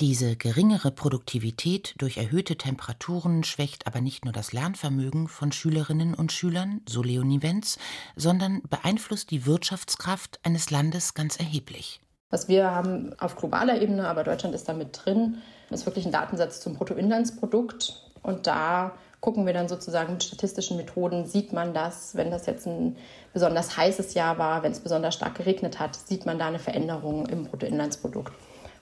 Diese 0.00 0.36
geringere 0.36 0.92
Produktivität 0.92 1.96
durch 1.98 2.18
erhöhte 2.18 2.56
Temperaturen 2.56 3.42
schwächt 3.42 3.88
aber 3.88 4.00
nicht 4.00 4.24
nur 4.24 4.32
das 4.32 4.52
Lernvermögen 4.52 5.26
von 5.26 5.50
Schülerinnen 5.50 6.14
und 6.14 6.30
Schülern, 6.30 6.82
so 6.88 7.02
Leonie 7.02 7.42
Wenz, 7.42 7.78
sondern 8.14 8.62
beeinflusst 8.70 9.32
die 9.32 9.44
Wirtschaftskraft 9.44 10.38
eines 10.44 10.70
Landes 10.70 11.14
ganz 11.14 11.40
erheblich. 11.40 12.00
Was 12.30 12.46
wir 12.46 12.70
haben 12.70 13.12
auf 13.18 13.34
globaler 13.34 13.82
Ebene, 13.82 14.06
aber 14.06 14.22
Deutschland 14.22 14.54
ist 14.54 14.68
da 14.68 14.72
mit 14.72 15.04
drin, 15.04 15.38
ist 15.70 15.84
wirklich 15.84 16.06
ein 16.06 16.12
Datensatz 16.12 16.60
zum 16.60 16.76
Bruttoinlandsprodukt. 16.76 18.00
Und 18.22 18.46
da 18.46 18.92
gucken 19.20 19.46
wir 19.46 19.52
dann 19.52 19.68
sozusagen 19.68 20.12
mit 20.12 20.22
statistischen 20.22 20.76
Methoden, 20.76 21.26
sieht 21.26 21.52
man 21.52 21.74
das, 21.74 22.14
wenn 22.14 22.30
das 22.30 22.46
jetzt 22.46 22.68
ein 22.68 22.96
besonders 23.32 23.76
heißes 23.76 24.14
Jahr 24.14 24.38
war, 24.38 24.62
wenn 24.62 24.70
es 24.70 24.78
besonders 24.78 25.16
stark 25.16 25.34
geregnet 25.34 25.80
hat, 25.80 25.96
sieht 25.96 26.24
man 26.24 26.38
da 26.38 26.46
eine 26.46 26.60
Veränderung 26.60 27.26
im 27.26 27.46
Bruttoinlandsprodukt. 27.46 28.32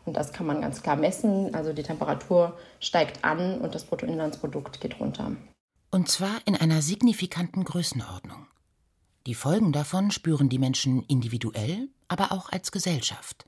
Und 0.07 0.17
das 0.17 0.33
kann 0.33 0.47
man 0.47 0.63
ganz 0.63 0.83
klar 0.83 0.97
messen. 0.97 1.55
Also 1.55 1.73
die 1.73 1.83
Temperatur 1.83 2.57
steigt 2.81 3.25
an 3.25 3.61
und 3.61 3.75
das 3.75 3.85
Bruttoinlandsprodukt 3.85 4.81
geht 4.81 4.99
runter. 4.99 5.33
Und 5.91 6.09
zwar 6.09 6.39
in 6.47 6.57
einer 6.57 6.81
signifikanten 6.81 7.65
Größenordnung. 7.65 8.47
Die 9.27 9.35
Folgen 9.35 9.73
davon 9.73 10.13
spüren 10.13 10.49
die 10.49 10.59
Menschen 10.59 11.03
individuell, 11.03 11.89
aber 12.07 12.31
auch 12.31 12.51
als 12.51 12.71
Gesellschaft. 12.71 13.45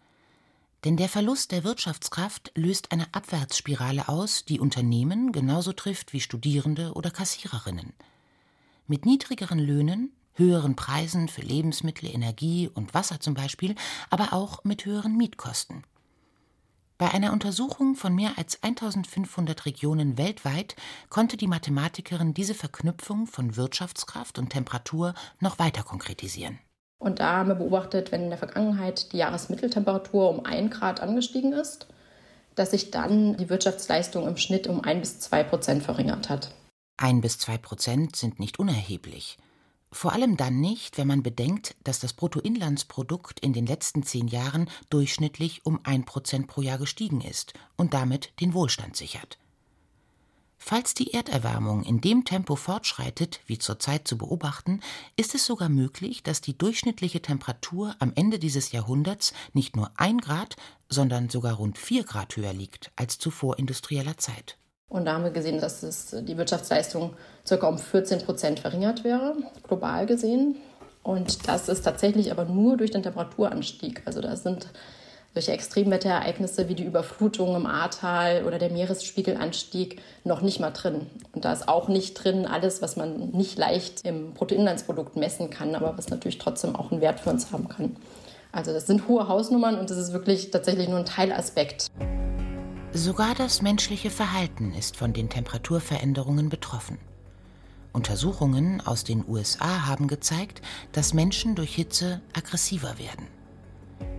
Denn 0.85 0.97
der 0.97 1.09
Verlust 1.09 1.53
der 1.53 1.65
Wirtschaftskraft 1.65 2.53
löst 2.57 2.93
eine 2.93 3.07
Abwärtsspirale 3.13 4.09
aus, 4.09 4.45
die 4.45 4.61
Unternehmen 4.61 5.33
genauso 5.33 5.73
trifft 5.73 6.13
wie 6.13 6.21
Studierende 6.21 6.93
oder 6.95 7.11
Kassiererinnen. 7.11 7.93
Mit 8.87 9.07
niedrigeren 9.07 9.59
Löhnen, 9.59 10.13
höheren 10.35 10.77
Preisen 10.77 11.29
für 11.29 11.43
Lebensmittel, 11.43 12.09
Energie 12.09 12.69
und 12.73 12.95
Wasser 12.95 13.21
zum 13.21 13.35
Beispiel, 13.35 13.75
aber 14.11 14.33
auch 14.33 14.65
mit 14.65 14.85
höheren 14.85 15.17
Mietkosten. 15.17 15.85
Bei 16.99 17.13
einer 17.13 17.33
Untersuchung 17.33 17.95
von 17.95 18.13
mehr 18.13 18.33
als 18.37 18.61
1500 18.61 19.67
Regionen 19.67 20.19
weltweit 20.19 20.75
konnte 21.11 21.37
die 21.37 21.47
Mathematikerin 21.47 22.35
diese 22.35 22.55
Verknüpfung 22.55 23.29
von 23.29 23.57
Wirtschaftskraft 23.57 24.37
und 24.37 24.51
Temperatur 24.51 25.15
noch 25.39 25.61
weiter 25.61 25.85
konkretisieren. 25.85 26.59
Und 26.99 27.21
da 27.21 27.37
haben 27.37 27.51
wir 27.51 27.55
beobachtet, 27.55 28.11
wenn 28.11 28.25
in 28.25 28.31
der 28.31 28.39
Vergangenheit 28.39 29.13
die 29.13 29.19
Jahresmitteltemperatur 29.19 30.29
um 30.29 30.45
ein 30.45 30.71
Grad 30.71 30.99
angestiegen 30.99 31.53
ist, 31.53 31.87
dass 32.57 32.73
sich 32.73 32.91
dann 32.91 33.37
die 33.37 33.49
Wirtschaftsleistung 33.49 34.27
im 34.27 34.37
Schnitt 34.37 34.67
um 34.67 34.83
ein 34.83 34.99
bis 34.99 35.21
zwei 35.21 35.45
Prozent 35.45 35.85
verringert 35.85 36.29
hat. 36.29 36.53
Ein 36.97 37.21
bis 37.21 37.39
zwei 37.39 37.59
Prozent 37.59 38.17
sind 38.17 38.41
nicht 38.41 38.59
unerheblich. 38.59 39.39
Vor 39.91 40.13
allem 40.13 40.37
dann 40.37 40.61
nicht, 40.61 40.99
wenn 40.99 41.09
man 41.09 41.23
bedenkt, 41.23 41.75
dass 41.83 41.99
das 41.99 42.13
Bruttoinlandsprodukt 42.13 43.41
in 43.41 43.53
den 43.53 43.67
letzten 43.67 44.03
zehn 44.03 44.29
Jahren 44.29 44.69
durchschnittlich 44.91 45.65
um 45.65 45.81
ein 45.85 46.05
Prozent 46.05 46.47
pro 46.47 46.61
Jahr 46.61 46.79
gestiegen 46.79 47.23
ist 47.23 47.55
und 47.77 47.95
damit 47.95 48.33
den 48.41 48.53
Wohlstand 48.53 48.97
sichert. 48.97 49.39
Falls 50.59 50.93
die 50.93 51.15
Erderwärmung 51.15 51.85
in 51.85 52.01
dem 52.03 52.25
Tempo 52.25 52.57
fortschreitet, 52.57 53.41
wie 53.47 53.59
zurzeit 53.59 54.07
zu 54.07 54.19
beobachten, 54.19 54.81
ist 55.17 55.35
es 55.35 55.47
sogar 55.47 55.71
möglich, 55.71 56.23
dass 56.23 56.43
die 56.43 56.59
durchschnittliche 56.59 57.23
Temperatur 57.23 57.97
am 58.01 58.13
Ende 58.15 58.39
dieses 58.39 58.73
Jahrhunderts 58.73 59.33
nicht 59.55 59.77
nur 59.77 59.91
ein 59.97 60.19
Grad, 60.19 60.57
sondern 60.91 61.31
sogar 61.31 61.55
rund 61.55 61.79
vier 61.79 62.05
Grad 62.05 62.37
höher 62.37 62.53
liegt 62.53 62.91
als 62.97 63.19
zu 63.19 63.31
vorindustrieller 63.31 64.19
Zeit. 64.19 64.59
Und 64.89 65.05
da 65.05 65.15
haben 65.15 65.25
wir 65.25 65.31
gesehen, 65.31 65.61
dass 65.61 65.83
es 65.83 66.17
die 66.23 66.39
Wirtschaftsleistung 66.39 67.15
ca. 67.47 67.67
um 67.67 67.79
14 67.79 68.23
Prozent 68.23 68.61
verringert 68.61 69.05
wäre, 69.05 69.35
global 69.67 70.07
gesehen. 70.07 70.57
Und 71.03 71.47
das 71.49 71.69
ist 71.69 71.83
tatsächlich 71.83 72.31
aber 72.31 72.45
nur 72.45 72.77
durch 72.77 72.91
den 72.91 73.03
Temperaturanstieg. 73.03 74.03
Also 74.05 74.21
da 74.21 74.35
sind 74.37 74.69
solche 75.35 75.53
Extremwetterereignisse 75.53 76.69
wie 76.69 76.75
die 76.75 76.85
Überflutung 76.85 77.55
im 77.55 77.67
Ahrtal 77.67 78.45
oder 78.45 78.59
der 78.59 78.71
Meeresspiegelanstieg 78.71 80.01
noch 80.25 80.41
nicht 80.41 80.59
mal 80.59 80.71
drin. 80.71 81.07
Und 81.33 81.45
da 81.45 81.53
ist 81.53 81.69
auch 81.69 81.89
nicht 81.89 82.15
drin 82.15 82.47
alles, 82.47 82.83
was 82.83 82.97
man 82.97 83.31
nicht 83.31 83.59
leicht 83.59 84.05
im 84.05 84.33
Bruttoinlandsprodukt 84.33 85.17
messen 85.17 85.51
kann, 85.51 85.75
aber 85.75 85.97
was 85.97 86.09
natürlich 86.09 86.39
trotzdem 86.39 86.75
auch 86.75 86.91
einen 86.91 87.01
Wert 87.01 87.21
für 87.21 87.31
uns 87.31 87.53
haben 87.53 87.69
kann. 87.69 87.97
Also 88.53 88.73
das 88.73 88.87
sind 88.87 89.07
hohe 89.07 89.29
Hausnummern 89.29 89.79
und 89.79 89.91
das 89.91 89.99
ist 89.99 90.13
wirklich 90.13 90.51
tatsächlich 90.51 90.89
nur 90.89 90.99
ein 90.99 91.05
Teilaspekt. 91.05 91.89
Sogar 92.95 93.35
das 93.35 93.61
menschliche 93.61 94.09
Verhalten 94.09 94.73
ist 94.73 94.97
von 94.97 95.13
den 95.13 95.29
Temperaturveränderungen 95.29 96.49
betroffen. 96.49 96.99
Untersuchungen 97.93 98.81
aus 98.81 99.05
den 99.05 99.25
USA 99.29 99.87
haben 99.87 100.09
gezeigt, 100.09 100.63
dass 100.93 101.13
Menschen 101.13 101.55
durch 101.55 101.75
Hitze 101.75 102.23
aggressiver 102.33 102.99
werden. 102.99 103.27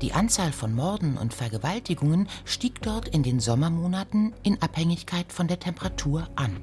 Die 0.01 0.13
Anzahl 0.13 0.51
von 0.51 0.75
Morden 0.75 1.17
und 1.17 1.33
Vergewaltigungen 1.33 2.29
stieg 2.45 2.81
dort 2.81 3.07
in 3.07 3.23
den 3.23 3.39
Sommermonaten 3.39 4.33
in 4.43 4.61
Abhängigkeit 4.61 5.33
von 5.33 5.47
der 5.47 5.59
Temperatur 5.59 6.27
an. 6.35 6.57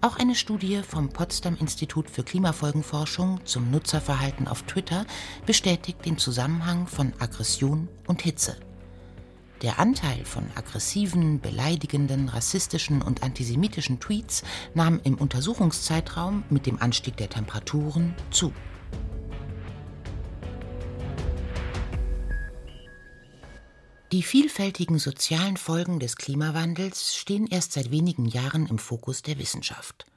Auch 0.00 0.16
eine 0.16 0.34
Studie 0.34 0.80
vom 0.82 1.10
Potsdam 1.10 1.56
Institut 1.60 2.08
für 2.08 2.22
Klimafolgenforschung 2.22 3.40
zum 3.44 3.70
Nutzerverhalten 3.70 4.48
auf 4.48 4.62
Twitter 4.62 5.04
bestätigt 5.44 6.06
den 6.06 6.16
Zusammenhang 6.16 6.86
von 6.86 7.12
Aggression 7.18 7.88
und 8.06 8.22
Hitze. 8.22 8.56
Der 9.62 9.78
Anteil 9.78 10.24
von 10.24 10.44
aggressiven, 10.54 11.38
beleidigenden, 11.40 12.30
rassistischen 12.30 13.02
und 13.02 13.22
antisemitischen 13.22 14.00
Tweets 14.00 14.42
nahm 14.72 15.00
im 15.04 15.16
Untersuchungszeitraum 15.16 16.44
mit 16.48 16.64
dem 16.64 16.80
Anstieg 16.80 17.18
der 17.18 17.28
Temperaturen 17.28 18.14
zu. 18.30 18.54
Die 24.12 24.22
vielfältigen 24.22 24.98
sozialen 24.98 25.56
Folgen 25.56 26.00
des 26.00 26.16
Klimawandels 26.16 27.14
stehen 27.14 27.46
erst 27.46 27.72
seit 27.72 27.90
wenigen 27.90 28.24
Jahren 28.24 28.66
im 28.66 28.78
Fokus 28.78 29.22
der 29.22 29.38
Wissenschaft. 29.38 30.09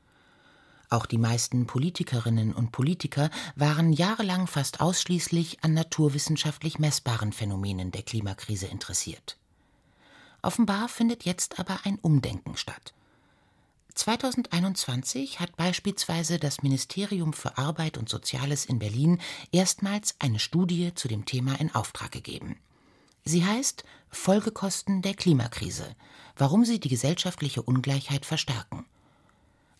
Auch 0.93 1.07
die 1.07 1.17
meisten 1.17 1.65
Politikerinnen 1.65 2.53
und 2.53 2.71
Politiker 2.71 3.31
waren 3.55 3.93
jahrelang 3.93 4.45
fast 4.45 4.79
ausschließlich 4.79 5.63
an 5.63 5.73
naturwissenschaftlich 5.73 6.77
messbaren 6.77 7.33
Phänomenen 7.33 7.89
der 7.89 8.03
Klimakrise 8.03 8.67
interessiert. 8.67 9.39
Offenbar 10.43 10.89
findet 10.89 11.25
jetzt 11.25 11.57
aber 11.59 11.79
ein 11.85 11.97
Umdenken 11.97 12.57
statt. 12.57 12.93
2021 13.95 15.39
hat 15.39 15.57
beispielsweise 15.57 16.37
das 16.37 16.61
Ministerium 16.61 17.33
für 17.33 17.57
Arbeit 17.57 17.97
und 17.97 18.07
Soziales 18.07 18.63
in 18.65 18.77
Berlin 18.77 19.19
erstmals 19.51 20.13
eine 20.19 20.37
Studie 20.37 20.93
zu 20.93 21.07
dem 21.07 21.25
Thema 21.25 21.59
in 21.59 21.73
Auftrag 21.73 22.11
gegeben. 22.11 22.59
Sie 23.25 23.43
heißt 23.43 23.83
Folgekosten 24.11 25.01
der 25.01 25.15
Klimakrise, 25.15 25.95
warum 26.37 26.65
sie 26.65 26.79
die 26.79 26.89
gesellschaftliche 26.89 27.63
Ungleichheit 27.63 28.27
verstärken. 28.27 28.85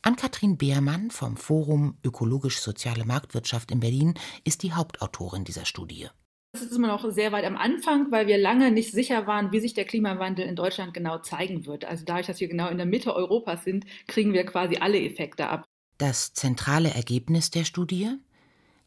Ann-Kathrin 0.03 0.57
Beermann 0.57 1.11
vom 1.11 1.37
Forum 1.37 1.97
Ökologisch-Soziale 2.03 3.05
Marktwirtschaft 3.05 3.71
in 3.71 3.79
Berlin 3.79 4.13
ist 4.43 4.61
die 4.61 4.73
Hauptautorin 4.73 5.45
dieser 5.45 5.65
Studie. 5.65 6.09
Es 6.51 6.61
ist 6.61 6.75
immer 6.75 6.89
noch 6.89 7.09
sehr 7.09 7.31
weit 7.31 7.45
am 7.45 7.55
Anfang, 7.55 8.11
weil 8.11 8.27
wir 8.27 8.37
lange 8.37 8.71
nicht 8.71 8.91
sicher 8.91 9.25
waren, 9.27 9.51
wie 9.53 9.61
sich 9.61 9.73
der 9.73 9.85
Klimawandel 9.85 10.45
in 10.45 10.55
Deutschland 10.55 10.93
genau 10.93 11.19
zeigen 11.19 11.65
wird. 11.65 11.85
Also 11.85 12.03
dadurch, 12.05 12.27
dass 12.27 12.41
wir 12.41 12.49
genau 12.49 12.67
in 12.67 12.77
der 12.77 12.85
Mitte 12.85 13.15
Europas 13.15 13.63
sind, 13.63 13.85
kriegen 14.07 14.33
wir 14.33 14.45
quasi 14.45 14.75
alle 14.77 15.01
Effekte 15.01 15.47
ab. 15.47 15.63
Das 15.97 16.33
zentrale 16.33 16.93
Ergebnis 16.93 17.49
der 17.49 17.63
Studie? 17.63 18.11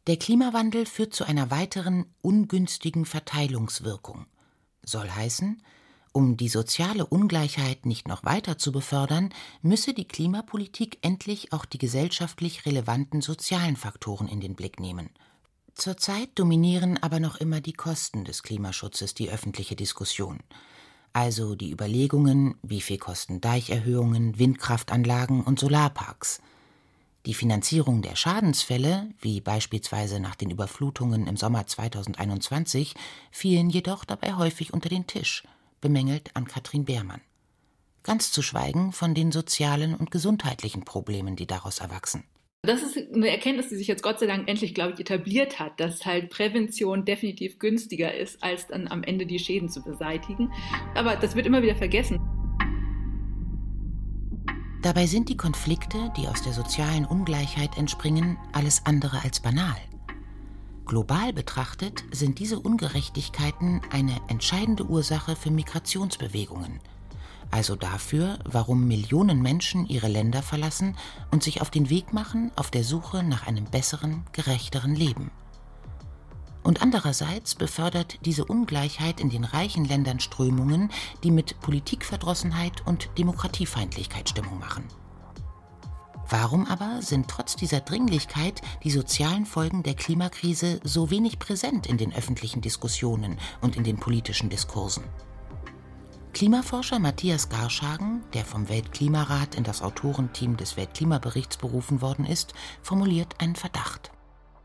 Der 0.07 0.19
Klimawandel 0.19 0.87
führt 0.87 1.15
zu 1.15 1.25
einer 1.25 1.51
weiteren 1.51 2.07
ungünstigen 2.21 3.07
Verteilungswirkung 3.07 4.27
soll 4.89 5.11
heißen, 5.11 5.63
um 6.17 6.39
die 6.39 6.49
soziale 6.49 7.05
Ungleichheit 7.05 7.85
nicht 7.85 8.09
noch 8.09 8.25
weiter 8.25 8.57
zu 8.57 8.73
befördern, 8.73 9.35
müsse 9.61 9.93
die 9.93 10.09
Klimapolitik 10.09 10.97
endlich 11.03 11.53
auch 11.53 11.67
die 11.67 11.77
gesellschaftlich 11.77 12.65
relevanten 12.65 13.21
sozialen 13.21 13.77
Faktoren 13.77 14.27
in 14.27 14.41
den 14.41 14.55
Blick 14.55 14.81
nehmen. 14.81 15.11
Zurzeit 15.75 16.31
dominieren 16.35 16.97
aber 17.03 17.21
noch 17.21 17.37
immer 17.37 17.61
die 17.61 17.75
Kosten 17.75 18.25
des 18.25 18.43
Klimaschutzes 18.43 19.13
die 19.13 19.29
öffentliche 19.29 19.77
Diskussion. 19.77 20.39
Also 21.13 21.55
die 21.55 21.71
Überlegungen, 21.71 22.55
wie 22.63 22.81
viel 22.81 22.97
kosten 22.97 23.43
Deicherhöhungen, 23.43 24.39
Windkraftanlagen 24.39 25.43
und 25.43 25.61
Solarparks– 25.61 26.41
die 27.27 27.35
Finanzierung 27.35 28.03
der 28.03 28.15
Schadensfälle, 28.15 29.11
wie 29.21 29.41
beispielsweise 29.41 30.21
nach 30.21 30.37
den 30.37 30.49
Überflutungen 30.49 31.27
im 31.27 31.37
Sommer 31.37 31.67
2021, 31.67 32.95
fielen 33.33 33.69
jedoch 33.69 34.05
dabei 34.05 34.35
häufig 34.37 34.73
unter 34.73 34.89
den 34.89 35.09
Tisch, 35.09 35.43
bemängelt 35.81 36.31
Ann-Kathrin 36.35 36.85
Beermann. 36.85 37.21
Ganz 38.03 38.31
zu 38.31 38.43
schweigen 38.43 38.93
von 38.93 39.15
den 39.15 39.33
sozialen 39.33 39.95
und 39.95 40.11
gesundheitlichen 40.11 40.85
Problemen, 40.85 41.35
die 41.37 41.47
daraus 41.47 41.81
erwachsen. 41.81 42.25
Das 42.63 42.83
ist 42.83 42.97
eine 42.97 43.29
Erkenntnis, 43.29 43.69
die 43.69 43.77
sich 43.77 43.87
jetzt 43.87 44.03
Gott 44.03 44.19
sei 44.19 44.27
Dank 44.27 44.49
endlich, 44.49 44.75
glaube 44.75 44.95
ich, 44.95 45.01
etabliert 45.01 45.61
hat, 45.61 45.79
dass 45.79 46.05
halt 46.05 46.31
Prävention 46.31 47.05
definitiv 47.05 47.59
günstiger 47.59 48.15
ist, 48.15 48.43
als 48.43 48.67
dann 48.67 48.89
am 48.89 49.03
Ende 49.03 49.27
die 49.27 49.39
Schäden 49.39 49.69
zu 49.69 49.83
beseitigen. 49.83 50.53
Aber 50.95 51.17
das 51.17 51.37
wird 51.37 51.47
immer 51.47 51.63
wieder 51.63 51.77
vergessen. 51.77 52.21
Dabei 54.83 55.07
sind 55.07 55.29
die 55.29 55.37
Konflikte, 55.37 56.13
die 56.17 56.29
aus 56.29 56.43
der 56.43 56.53
sozialen 56.53 57.07
Ungleichheit 57.07 57.77
entspringen, 57.77 58.39
alles 58.53 58.83
andere 58.85 59.23
als 59.23 59.41
banal. 59.41 59.77
Global 60.87 61.33
betrachtet 61.33 62.05
sind 62.13 62.39
diese 62.39 62.61
Ungerechtigkeiten 62.61 63.81
eine 63.91 64.21
entscheidende 64.29 64.85
Ursache 64.87 65.35
für 65.35 65.51
Migrationsbewegungen, 65.51 66.79
also 67.51 67.75
dafür, 67.75 68.39
warum 68.45 68.87
Millionen 68.87 69.43
Menschen 69.43 69.87
ihre 69.87 70.07
Länder 70.07 70.43
verlassen 70.43 70.97
und 71.33 71.43
sich 71.43 71.61
auf 71.61 71.71
den 71.71 71.91
Weg 71.91 72.13
machen 72.13 72.53
auf 72.55 72.71
der 72.71 72.85
Suche 72.85 73.25
nach 73.25 73.49
einem 73.49 73.65
besseren, 73.65 74.23
gerechteren 74.31 74.95
Leben. 74.95 75.33
Und 76.63 76.83
andererseits 76.83 77.57
befördert 77.57 78.19
diese 78.25 78.45
Ungleichheit 78.45 79.21
in 79.21 79.31
den 79.31 79.45
reichen 79.45 79.85
Ländern 79.85 80.21
Strömungen, 80.21 80.91
die 81.25 81.33
mit 81.33 81.61
Politikverdrossenheit 81.61 82.87
und 82.87 83.11
Demokratiefeindlichkeit 83.19 84.29
Stimmung 84.29 84.61
machen. 84.61 84.85
Warum 86.29 86.67
aber 86.67 87.03
sind 87.03 87.29
trotz 87.29 87.55
dieser 87.55 87.81
Dringlichkeit 87.81 88.61
die 88.83 88.91
sozialen 88.91 89.47
Folgen 89.47 89.85
der 89.85 89.95
Klimakrise 89.95 90.81
so 90.83 91.11
wenig 91.11 91.39
präsent 91.39 91.87
in 91.87 91.99
den 91.99 92.13
öffentlichen 92.13 92.61
Diskussionen 92.61 93.39
und 93.61 93.77
in 93.77 93.85
den 93.85 93.99
politischen 93.99 94.51
Diskursen? 94.51 95.05
Klimaforscher 96.33 96.99
Matthias 96.99 97.49
Garschagen, 97.49 98.25
der 98.35 98.45
vom 98.45 98.69
Weltklimarat 98.69 99.55
in 99.55 99.63
das 99.63 99.83
Autorenteam 99.83 100.57
des 100.57 100.77
Weltklimaberichts 100.77 101.59
berufen 101.59 102.03
worden 102.03 102.27
ist, 102.27 102.55
formuliert 102.83 103.37
einen 103.39 103.55
Verdacht. 103.55 104.11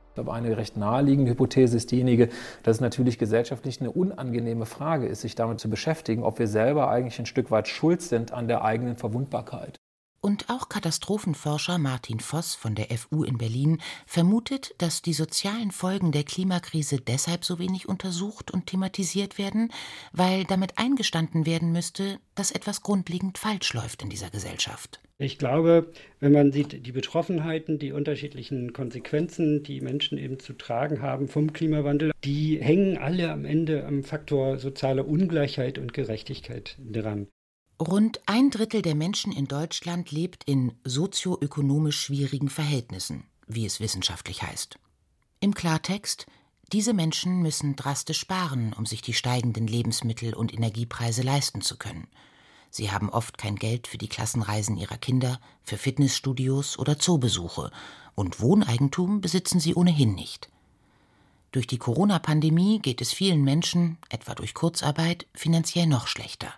Ich 0.09 0.15
glaube, 0.15 0.33
eine 0.33 0.57
recht 0.57 0.77
naheliegende 0.77 1.31
Hypothese 1.31 1.77
ist 1.77 1.91
diejenige, 1.91 2.29
dass 2.63 2.77
es 2.77 2.81
natürlich 2.81 3.19
gesellschaftlich 3.19 3.79
eine 3.79 3.91
unangenehme 3.91 4.65
Frage 4.65 5.05
ist, 5.05 5.21
sich 5.21 5.35
damit 5.35 5.59
zu 5.59 5.69
beschäftigen, 5.69 6.23
ob 6.23 6.39
wir 6.39 6.47
selber 6.47 6.89
eigentlich 6.89 7.19
ein 7.19 7.27
Stück 7.27 7.51
weit 7.51 7.67
schuld 7.67 8.01
sind 8.01 8.33
an 8.33 8.47
der 8.47 8.63
eigenen 8.63 8.97
Verwundbarkeit. 8.97 9.79
Und 10.23 10.51
auch 10.51 10.69
Katastrophenforscher 10.69 11.79
Martin 11.79 12.19
Voss 12.19 12.53
von 12.53 12.75
der 12.75 12.95
FU 12.95 13.23
in 13.23 13.39
Berlin 13.39 13.81
vermutet, 14.05 14.75
dass 14.77 15.01
die 15.01 15.13
sozialen 15.13 15.71
Folgen 15.71 16.11
der 16.11 16.23
Klimakrise 16.23 16.97
deshalb 16.97 17.43
so 17.43 17.57
wenig 17.57 17.89
untersucht 17.89 18.51
und 18.51 18.67
thematisiert 18.67 19.39
werden, 19.39 19.73
weil 20.13 20.43
damit 20.43 20.77
eingestanden 20.77 21.47
werden 21.47 21.71
müsste, 21.71 22.19
dass 22.35 22.51
etwas 22.51 22.83
grundlegend 22.83 23.39
falsch 23.39 23.73
läuft 23.73 24.03
in 24.03 24.09
dieser 24.09 24.29
Gesellschaft. 24.29 25.01
Ich 25.17 25.39
glaube, 25.39 25.91
wenn 26.19 26.33
man 26.33 26.51
sieht, 26.51 26.85
die 26.85 26.91
Betroffenheiten, 26.91 27.79
die 27.79 27.91
unterschiedlichen 27.91 28.73
Konsequenzen, 28.73 29.63
die 29.63 29.81
Menschen 29.81 30.19
eben 30.19 30.39
zu 30.39 30.53
tragen 30.53 31.01
haben 31.01 31.29
vom 31.29 31.51
Klimawandel, 31.51 32.11
die 32.23 32.59
hängen 32.61 32.99
alle 32.99 33.31
am 33.31 33.45
Ende 33.45 33.85
am 33.87 34.03
Faktor 34.03 34.59
soziale 34.59 35.03
Ungleichheit 35.03 35.79
und 35.79 35.93
Gerechtigkeit 35.93 36.77
dran. 36.79 37.27
Rund 37.81 38.21
ein 38.27 38.51
Drittel 38.51 38.81
der 38.81 38.95
Menschen 38.95 39.33
in 39.33 39.47
Deutschland 39.47 40.11
lebt 40.11 40.43
in 40.45 40.73
sozioökonomisch 40.83 41.99
schwierigen 41.99 42.49
Verhältnissen, 42.49 43.25
wie 43.47 43.65
es 43.65 43.79
wissenschaftlich 43.79 44.43
heißt. 44.43 44.77
Im 45.39 45.53
Klartext, 45.53 46.27
diese 46.71 46.93
Menschen 46.93 47.41
müssen 47.41 47.75
drastisch 47.75 48.19
sparen, 48.19 48.73
um 48.73 48.85
sich 48.85 49.01
die 49.01 49.13
steigenden 49.13 49.67
Lebensmittel 49.67 50.33
und 50.33 50.53
Energiepreise 50.53 51.23
leisten 51.23 51.61
zu 51.61 51.77
können– 51.77 52.07
Sie 52.73 52.89
haben 52.89 53.09
oft 53.09 53.37
kein 53.37 53.57
Geld 53.57 53.87
für 53.87 53.97
die 53.97 54.07
Klassenreisen 54.07 54.77
ihrer 54.77 54.97
Kinder, 54.97 55.41
für 55.61 55.77
Fitnessstudios 55.77 56.79
oder 56.79 56.97
Zoobesuche, 56.97 57.69
und 58.15 58.39
Wohneigentum 58.39 59.19
besitzen 59.19 59.59
sie 59.59 59.75
ohnehin 59.75 60.15
nicht. 60.15 60.49
Durch 61.51 61.67
die 61.67 61.77
Corona-Pandemie 61.77 62.79
geht 62.79 63.01
es 63.01 63.11
vielen 63.11 63.43
Menschen, 63.43 63.97
etwa 64.09 64.35
durch 64.35 64.53
Kurzarbeit, 64.53 65.27
finanziell 65.33 65.85
noch 65.85 66.07
schlechter. 66.07 66.53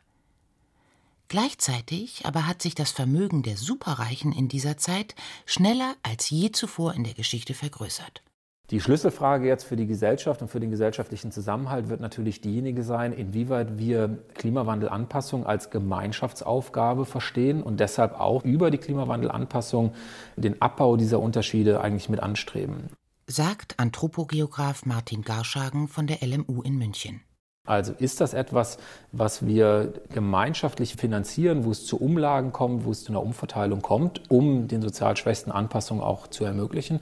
Gleichzeitig 1.28 2.26
aber 2.26 2.48
hat 2.48 2.62
sich 2.62 2.76
das 2.76 2.92
Vermögen 2.92 3.44
der 3.44 3.58
Superreichen 3.58 4.32
in 4.32 4.48
dieser 4.48 4.78
Zeit 4.78 5.16
schneller 5.46 5.96
als 6.04 6.30
je 6.30 6.52
zuvor 6.52 6.94
in 6.94 7.04
der 7.04 7.14
Geschichte 7.14 7.54
vergrößert. 7.54 8.22
Die 8.70 8.80
Schlüsselfrage 8.80 9.46
jetzt 9.46 9.66
für 9.66 9.76
die 9.76 9.88
Gesellschaft 9.88 10.42
und 10.42 10.48
für 10.48 10.60
den 10.60 10.72
gesellschaftlichen 10.72 11.32
Zusammenhalt 11.32 11.90
wird 11.90 12.00
natürlich 12.00 12.40
diejenige 12.40 12.82
sein, 12.82 13.12
inwieweit 13.12 13.78
wir 13.78 14.20
Klimawandelanpassung 14.36 15.46
als 15.46 15.70
Gemeinschaftsaufgabe 15.70 17.06
verstehen 17.06 17.62
und 17.62 17.80
deshalb 17.80 18.20
auch 18.20 18.44
über 18.46 18.72
die 18.72 18.78
Klimawandelanpassung 18.78 19.94
den 20.38 20.62
Abbau 20.62 20.96
dieser 20.96 21.20
Unterschiede 21.20 21.82
eigentlich 21.82 22.10
mit 22.10 22.22
anstreben. 22.22 22.90
Sagt 23.28 23.80
Anthropogeograf 23.80 24.86
Martin 24.86 25.24
Garschagen 25.24 25.88
von 25.88 26.08
der 26.08 26.26
LMU 26.26 26.62
in 26.62 26.78
München. 26.78 27.22
Also 27.66 27.94
ist 27.98 28.20
das 28.20 28.34
etwas, 28.34 28.78
was 29.14 29.46
wir 29.46 29.94
gemeinschaftlich 30.10 30.96
finanzieren, 30.98 31.64
wo 31.64 31.72
es 31.72 31.86
zu 31.86 31.96
Umlagen 31.98 32.52
kommt, 32.52 32.84
wo 32.84 32.92
es 32.92 33.06
zu 33.06 33.14
einer 33.14 33.24
Umverteilung 33.24 33.82
kommt, 33.82 34.30
um 34.30 34.68
den 34.68 34.82
sozial 34.82 35.16
schwächsten 35.16 35.50
Anpassungen 35.50 36.04
auch 36.04 36.28
zu 36.28 36.44
ermöglichen? 36.44 37.00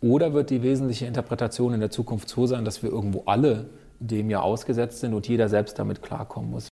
Oder 0.00 0.32
wird 0.32 0.50
die 0.50 0.62
wesentliche 0.62 1.06
Interpretation 1.06 1.74
in 1.74 1.80
der 1.80 1.90
Zukunft 1.90 2.28
so 2.28 2.46
sein, 2.46 2.64
dass 2.64 2.84
wir 2.84 2.90
irgendwo 2.90 3.24
alle 3.26 3.68
dem 3.98 4.30
ja 4.30 4.42
ausgesetzt 4.42 5.00
sind 5.00 5.12
und 5.12 5.26
jeder 5.26 5.48
selbst 5.48 5.76
damit 5.76 6.02
klarkommen 6.02 6.52
muss? 6.52 6.68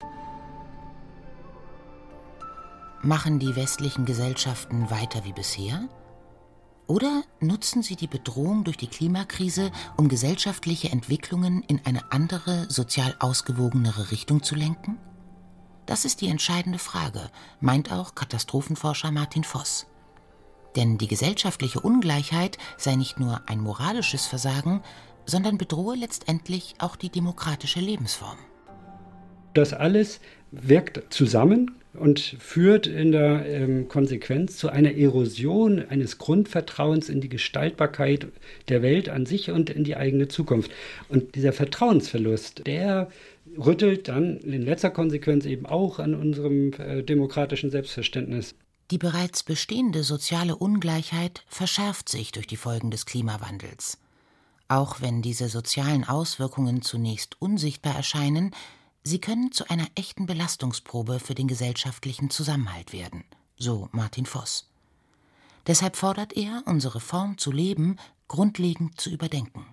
Machen 3.00 3.38
die 3.38 3.56
westlichen 3.56 4.04
Gesellschaften 4.04 4.90
weiter 4.90 5.24
wie 5.24 5.32
bisher? 5.32 5.88
Oder 6.86 7.22
nutzen 7.40 7.82
sie 7.82 7.96
die 7.96 8.06
Bedrohung 8.06 8.64
durch 8.64 8.76
die 8.76 8.88
Klimakrise, 8.88 9.70
um 9.96 10.08
gesellschaftliche 10.08 10.90
Entwicklungen 10.90 11.62
in 11.62 11.80
eine 11.84 12.12
andere, 12.12 12.66
sozial 12.68 13.14
ausgewogenere 13.18 14.10
Richtung 14.10 14.42
zu 14.42 14.54
lenken? 14.54 14.98
Das 15.86 16.04
ist 16.04 16.20
die 16.20 16.28
entscheidende 16.28 16.78
Frage, 16.78 17.30
meint 17.60 17.92
auch 17.92 18.14
Katastrophenforscher 18.14 19.10
Martin 19.10 19.44
Voss. 19.44 19.86
Denn 20.76 20.98
die 20.98 21.08
gesellschaftliche 21.08 21.80
Ungleichheit 21.80 22.58
sei 22.78 22.96
nicht 22.96 23.20
nur 23.20 23.42
ein 23.46 23.60
moralisches 23.60 24.26
Versagen, 24.26 24.82
sondern 25.26 25.58
bedrohe 25.58 25.96
letztendlich 25.96 26.74
auch 26.78 26.96
die 26.96 27.10
demokratische 27.10 27.80
Lebensform. 27.80 28.38
Das 29.54 29.72
alles 29.72 30.20
wirkt 30.50 31.12
zusammen 31.12 31.81
und 31.94 32.20
führt 32.20 32.86
in 32.86 33.12
der 33.12 33.46
ähm, 33.46 33.88
Konsequenz 33.88 34.56
zu 34.56 34.70
einer 34.70 34.94
Erosion 34.94 35.84
eines 35.88 36.18
Grundvertrauens 36.18 37.08
in 37.08 37.20
die 37.20 37.28
Gestaltbarkeit 37.28 38.28
der 38.68 38.82
Welt 38.82 39.08
an 39.08 39.26
sich 39.26 39.50
und 39.50 39.70
in 39.70 39.84
die 39.84 39.96
eigene 39.96 40.28
Zukunft. 40.28 40.70
Und 41.08 41.34
dieser 41.34 41.52
Vertrauensverlust, 41.52 42.66
der 42.66 43.10
rüttelt 43.58 44.08
dann 44.08 44.38
in 44.38 44.62
letzter 44.62 44.90
Konsequenz 44.90 45.44
eben 45.44 45.66
auch 45.66 45.98
an 45.98 46.14
unserem 46.14 46.72
äh, 46.74 47.02
demokratischen 47.02 47.70
Selbstverständnis. 47.70 48.54
Die 48.90 48.98
bereits 48.98 49.42
bestehende 49.42 50.02
soziale 50.02 50.56
Ungleichheit 50.56 51.44
verschärft 51.48 52.08
sich 52.08 52.32
durch 52.32 52.46
die 52.46 52.56
Folgen 52.56 52.90
des 52.90 53.06
Klimawandels. 53.06 53.98
Auch 54.68 55.00
wenn 55.00 55.22
diese 55.22 55.48
sozialen 55.48 56.04
Auswirkungen 56.04 56.82
zunächst 56.82 57.40
unsichtbar 57.40 57.94
erscheinen, 57.94 58.52
sie 59.04 59.20
können 59.20 59.52
zu 59.52 59.68
einer 59.68 59.86
echten 59.94 60.26
Belastungsprobe 60.26 61.20
für 61.20 61.34
den 61.34 61.48
gesellschaftlichen 61.48 62.30
Zusammenhalt 62.30 62.92
werden, 62.92 63.24
so 63.56 63.88
Martin 63.92 64.26
Voss. 64.26 64.70
Deshalb 65.66 65.96
fordert 65.96 66.36
er, 66.36 66.62
unsere 66.66 67.00
Form 67.00 67.38
zu 67.38 67.52
leben 67.52 67.96
grundlegend 68.28 69.00
zu 69.00 69.10
überdenken 69.10 69.66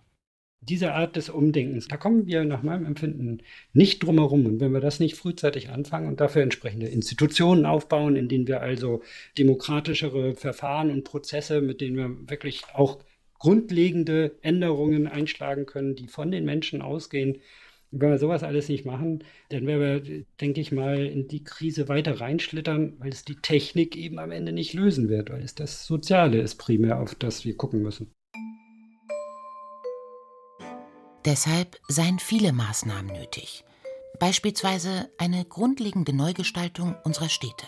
diese 0.61 0.93
Art 0.93 1.15
des 1.15 1.29
Umdenkens, 1.29 1.87
da 1.87 1.97
kommen 1.97 2.27
wir 2.27 2.43
nach 2.43 2.63
meinem 2.63 2.85
Empfinden 2.85 3.39
nicht 3.73 4.03
drum 4.03 4.19
herum. 4.19 4.45
Und 4.45 4.59
wenn 4.59 4.71
wir 4.73 4.81
das 4.81 4.99
nicht 4.99 5.15
frühzeitig 5.15 5.69
anfangen 5.69 6.07
und 6.07 6.19
dafür 6.19 6.43
entsprechende 6.43 6.87
Institutionen 6.87 7.65
aufbauen, 7.65 8.15
in 8.15 8.27
denen 8.27 8.47
wir 8.47 8.61
also 8.61 9.01
demokratischere 9.37 10.35
Verfahren 10.35 10.91
und 10.91 11.05
Prozesse, 11.05 11.61
mit 11.61 11.81
denen 11.81 11.97
wir 11.97 12.29
wirklich 12.29 12.63
auch 12.73 12.99
grundlegende 13.39 14.35
Änderungen 14.41 15.07
einschlagen 15.07 15.65
können, 15.65 15.95
die 15.95 16.07
von 16.07 16.29
den 16.29 16.43
Menschen 16.43 16.81
ausgehen, 16.81 17.37
wenn 17.91 18.12
wir 18.12 18.19
sowas 18.19 18.43
alles 18.43 18.69
nicht 18.69 18.86
machen, 18.86 19.23
dann 19.49 19.65
werden 19.65 20.04
wir, 20.04 20.25
denke 20.39 20.62
ich 20.62 20.71
mal, 20.71 21.06
in 21.06 21.28
die 21.28 21.43
Krise 21.43 21.88
weiter 21.88 22.19
reinschlittern, 22.21 22.93
weil 22.99 23.10
es 23.10 23.25
die 23.25 23.36
Technik 23.36 23.95
eben 23.95 24.19
am 24.19 24.32
Ende 24.32 24.52
nicht 24.52 24.73
lösen 24.73 25.10
wird, 25.10 25.32
weil 25.32 25.41
es 25.41 25.56
das 25.56 25.86
Soziale 25.86 26.39
ist 26.39 26.56
primär, 26.56 26.99
auf 26.99 27.15
das 27.15 27.45
wir 27.45 27.58
gucken 27.58 27.82
müssen. 27.82 28.12
Deshalb 31.25 31.78
seien 31.88 32.19
viele 32.19 32.54
Maßnahmen 32.54 33.17
nötig. 33.17 33.63
Beispielsweise 34.19 35.10
eine 35.17 35.45
grundlegende 35.45 36.13
Neugestaltung 36.13 36.95
unserer 37.04 37.30
Städte 37.30 37.65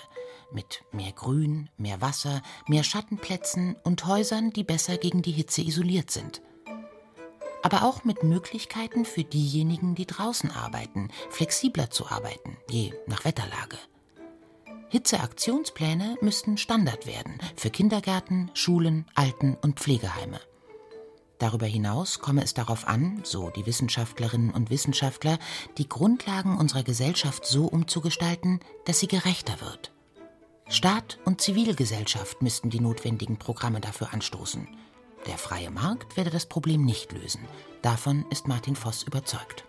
mit 0.53 0.83
mehr 0.91 1.11
Grün, 1.13 1.69
mehr 1.77 2.01
Wasser, 2.01 2.41
mehr 2.67 2.83
Schattenplätzen 2.83 3.75
und 3.83 4.05
Häusern, 4.05 4.51
die 4.51 4.63
besser 4.63 4.97
gegen 4.97 5.21
die 5.21 5.31
Hitze 5.31 5.61
isoliert 5.61 6.11
sind. 6.11 6.41
Aber 7.63 7.83
auch 7.83 8.03
mit 8.03 8.23
Möglichkeiten 8.23 9.05
für 9.05 9.23
diejenigen, 9.23 9.95
die 9.95 10.07
draußen 10.07 10.51
arbeiten, 10.51 11.09
flexibler 11.29 11.89
zu 11.91 12.07
arbeiten, 12.07 12.57
je 12.69 12.93
nach 13.07 13.23
Wetterlage. 13.25 13.77
Hitzeaktionspläne 14.89 16.17
müssten 16.21 16.57
Standard 16.57 17.05
werden 17.05 17.37
für 17.55 17.69
Kindergärten, 17.69 18.51
Schulen, 18.53 19.05
Alten- 19.15 19.55
und 19.61 19.79
Pflegeheime. 19.79 20.41
Darüber 21.41 21.65
hinaus 21.65 22.19
komme 22.19 22.43
es 22.43 22.53
darauf 22.53 22.87
an, 22.87 23.21
so 23.23 23.49
die 23.49 23.65
Wissenschaftlerinnen 23.65 24.51
und 24.51 24.69
Wissenschaftler, 24.69 25.39
die 25.77 25.87
Grundlagen 25.89 26.57
unserer 26.57 26.83
Gesellschaft 26.83 27.47
so 27.47 27.65
umzugestalten, 27.65 28.59
dass 28.85 28.99
sie 28.99 29.07
gerechter 29.07 29.59
wird. 29.61 29.91
Staat 30.67 31.19
und 31.25 31.41
Zivilgesellschaft 31.41 32.41
müssten 32.41 32.69
die 32.69 32.79
notwendigen 32.79 33.37
Programme 33.37 33.81
dafür 33.81 34.13
anstoßen. 34.13 34.67
Der 35.27 35.37
freie 35.37 35.69
Markt 35.69 36.17
werde 36.17 36.31
das 36.31 36.47
Problem 36.47 36.83
nicht 36.83 37.11
lösen. 37.11 37.41
Davon 37.81 38.25
ist 38.31 38.47
Martin 38.47 38.75
Voss 38.75 39.03
überzeugt. 39.03 39.65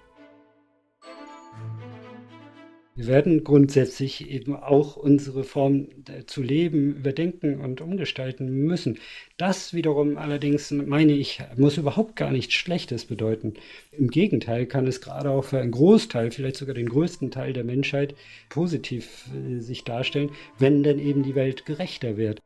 Wir 2.95 3.07
werden 3.07 3.43
grundsätzlich 3.43 4.31
eben 4.31 4.55
auch 4.55 4.97
unsere 4.97 5.45
Form 5.45 5.89
zu 6.27 6.43
leben 6.43 6.95
überdenken 6.97 7.59
und 7.61 7.81
umgestalten 7.81 8.51
müssen. 8.51 8.99
Das 9.39 9.73
wiederum 9.73 10.19
allerdings, 10.19 10.71
meine 10.71 11.13
ich, 11.13 11.41
muss 11.57 11.79
überhaupt 11.79 12.17
gar 12.17 12.31
nichts 12.31 12.53
Schlechtes 12.53 13.07
bedeuten. 13.07 13.55
Im 13.93 14.09
Gegenteil 14.09 14.67
kann 14.67 14.87
es 14.87 15.01
gerade 15.01 15.31
auch 15.31 15.45
für 15.45 15.59
einen 15.59 15.71
Großteil, 15.71 16.31
vielleicht 16.33 16.57
sogar 16.57 16.75
den 16.75 16.89
größten 16.89 17.31
Teil 17.31 17.55
der 17.55 17.65
Menschheit 17.65 18.15
positiv 18.51 19.27
äh, 19.35 19.61
sich 19.61 19.85
darstellen, 19.85 20.31
wenn 20.59 20.83
dann 20.83 20.99
eben 20.99 21.23
die 21.23 21.35
Welt 21.35 21.65
gerechter 21.65 22.19
wird. 22.19 22.43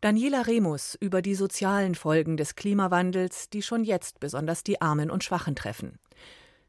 Daniela 0.00 0.46
Remus 0.46 0.96
über 1.00 1.22
die 1.22 1.34
sozialen 1.34 1.94
Folgen 1.94 2.36
des 2.36 2.54
Klimawandels, 2.54 3.48
die 3.50 3.62
schon 3.62 3.84
jetzt 3.84 4.20
besonders 4.20 4.62
die 4.62 4.80
Armen 4.80 5.10
und 5.10 5.24
Schwachen 5.24 5.56
treffen. 5.56 5.98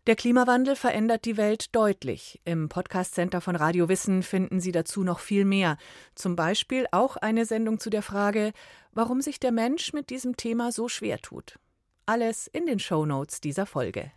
Der 0.08 0.16
Klimawandel 0.16 0.78
verändert 0.78 1.26
die 1.26 1.36
Welt 1.36 1.76
deutlich. 1.76 2.40
Im 2.46 2.70
Podcast 2.70 3.16
Center 3.16 3.42
von 3.42 3.58
Radio 3.58 3.90
Wissen 3.90 4.24
finden 4.24 4.62
Sie 4.62 4.72
dazu 4.72 5.04
noch 5.04 5.20
viel 5.20 5.44
mehr. 5.44 5.78
Zum 6.16 6.38
Beispiel 6.38 6.86
auch 6.92 7.18
eine 7.18 7.46
Sendung 7.46 7.80
zu 7.82 7.90
der 7.90 8.02
Frage, 8.02 8.54
warum 8.94 9.20
sich 9.20 9.38
der 9.38 9.52
Mensch 9.52 9.92
mit 9.92 10.10
diesem 10.10 10.38
Thema 10.38 10.72
so 10.72 10.88
schwer 10.88 11.20
tut. 11.20 11.60
Alles 12.06 12.48
in 12.48 12.66
den 12.66 12.80
Show 12.80 13.06
Notes 13.06 13.42
dieser 13.42 13.66
Folge. 13.66 14.14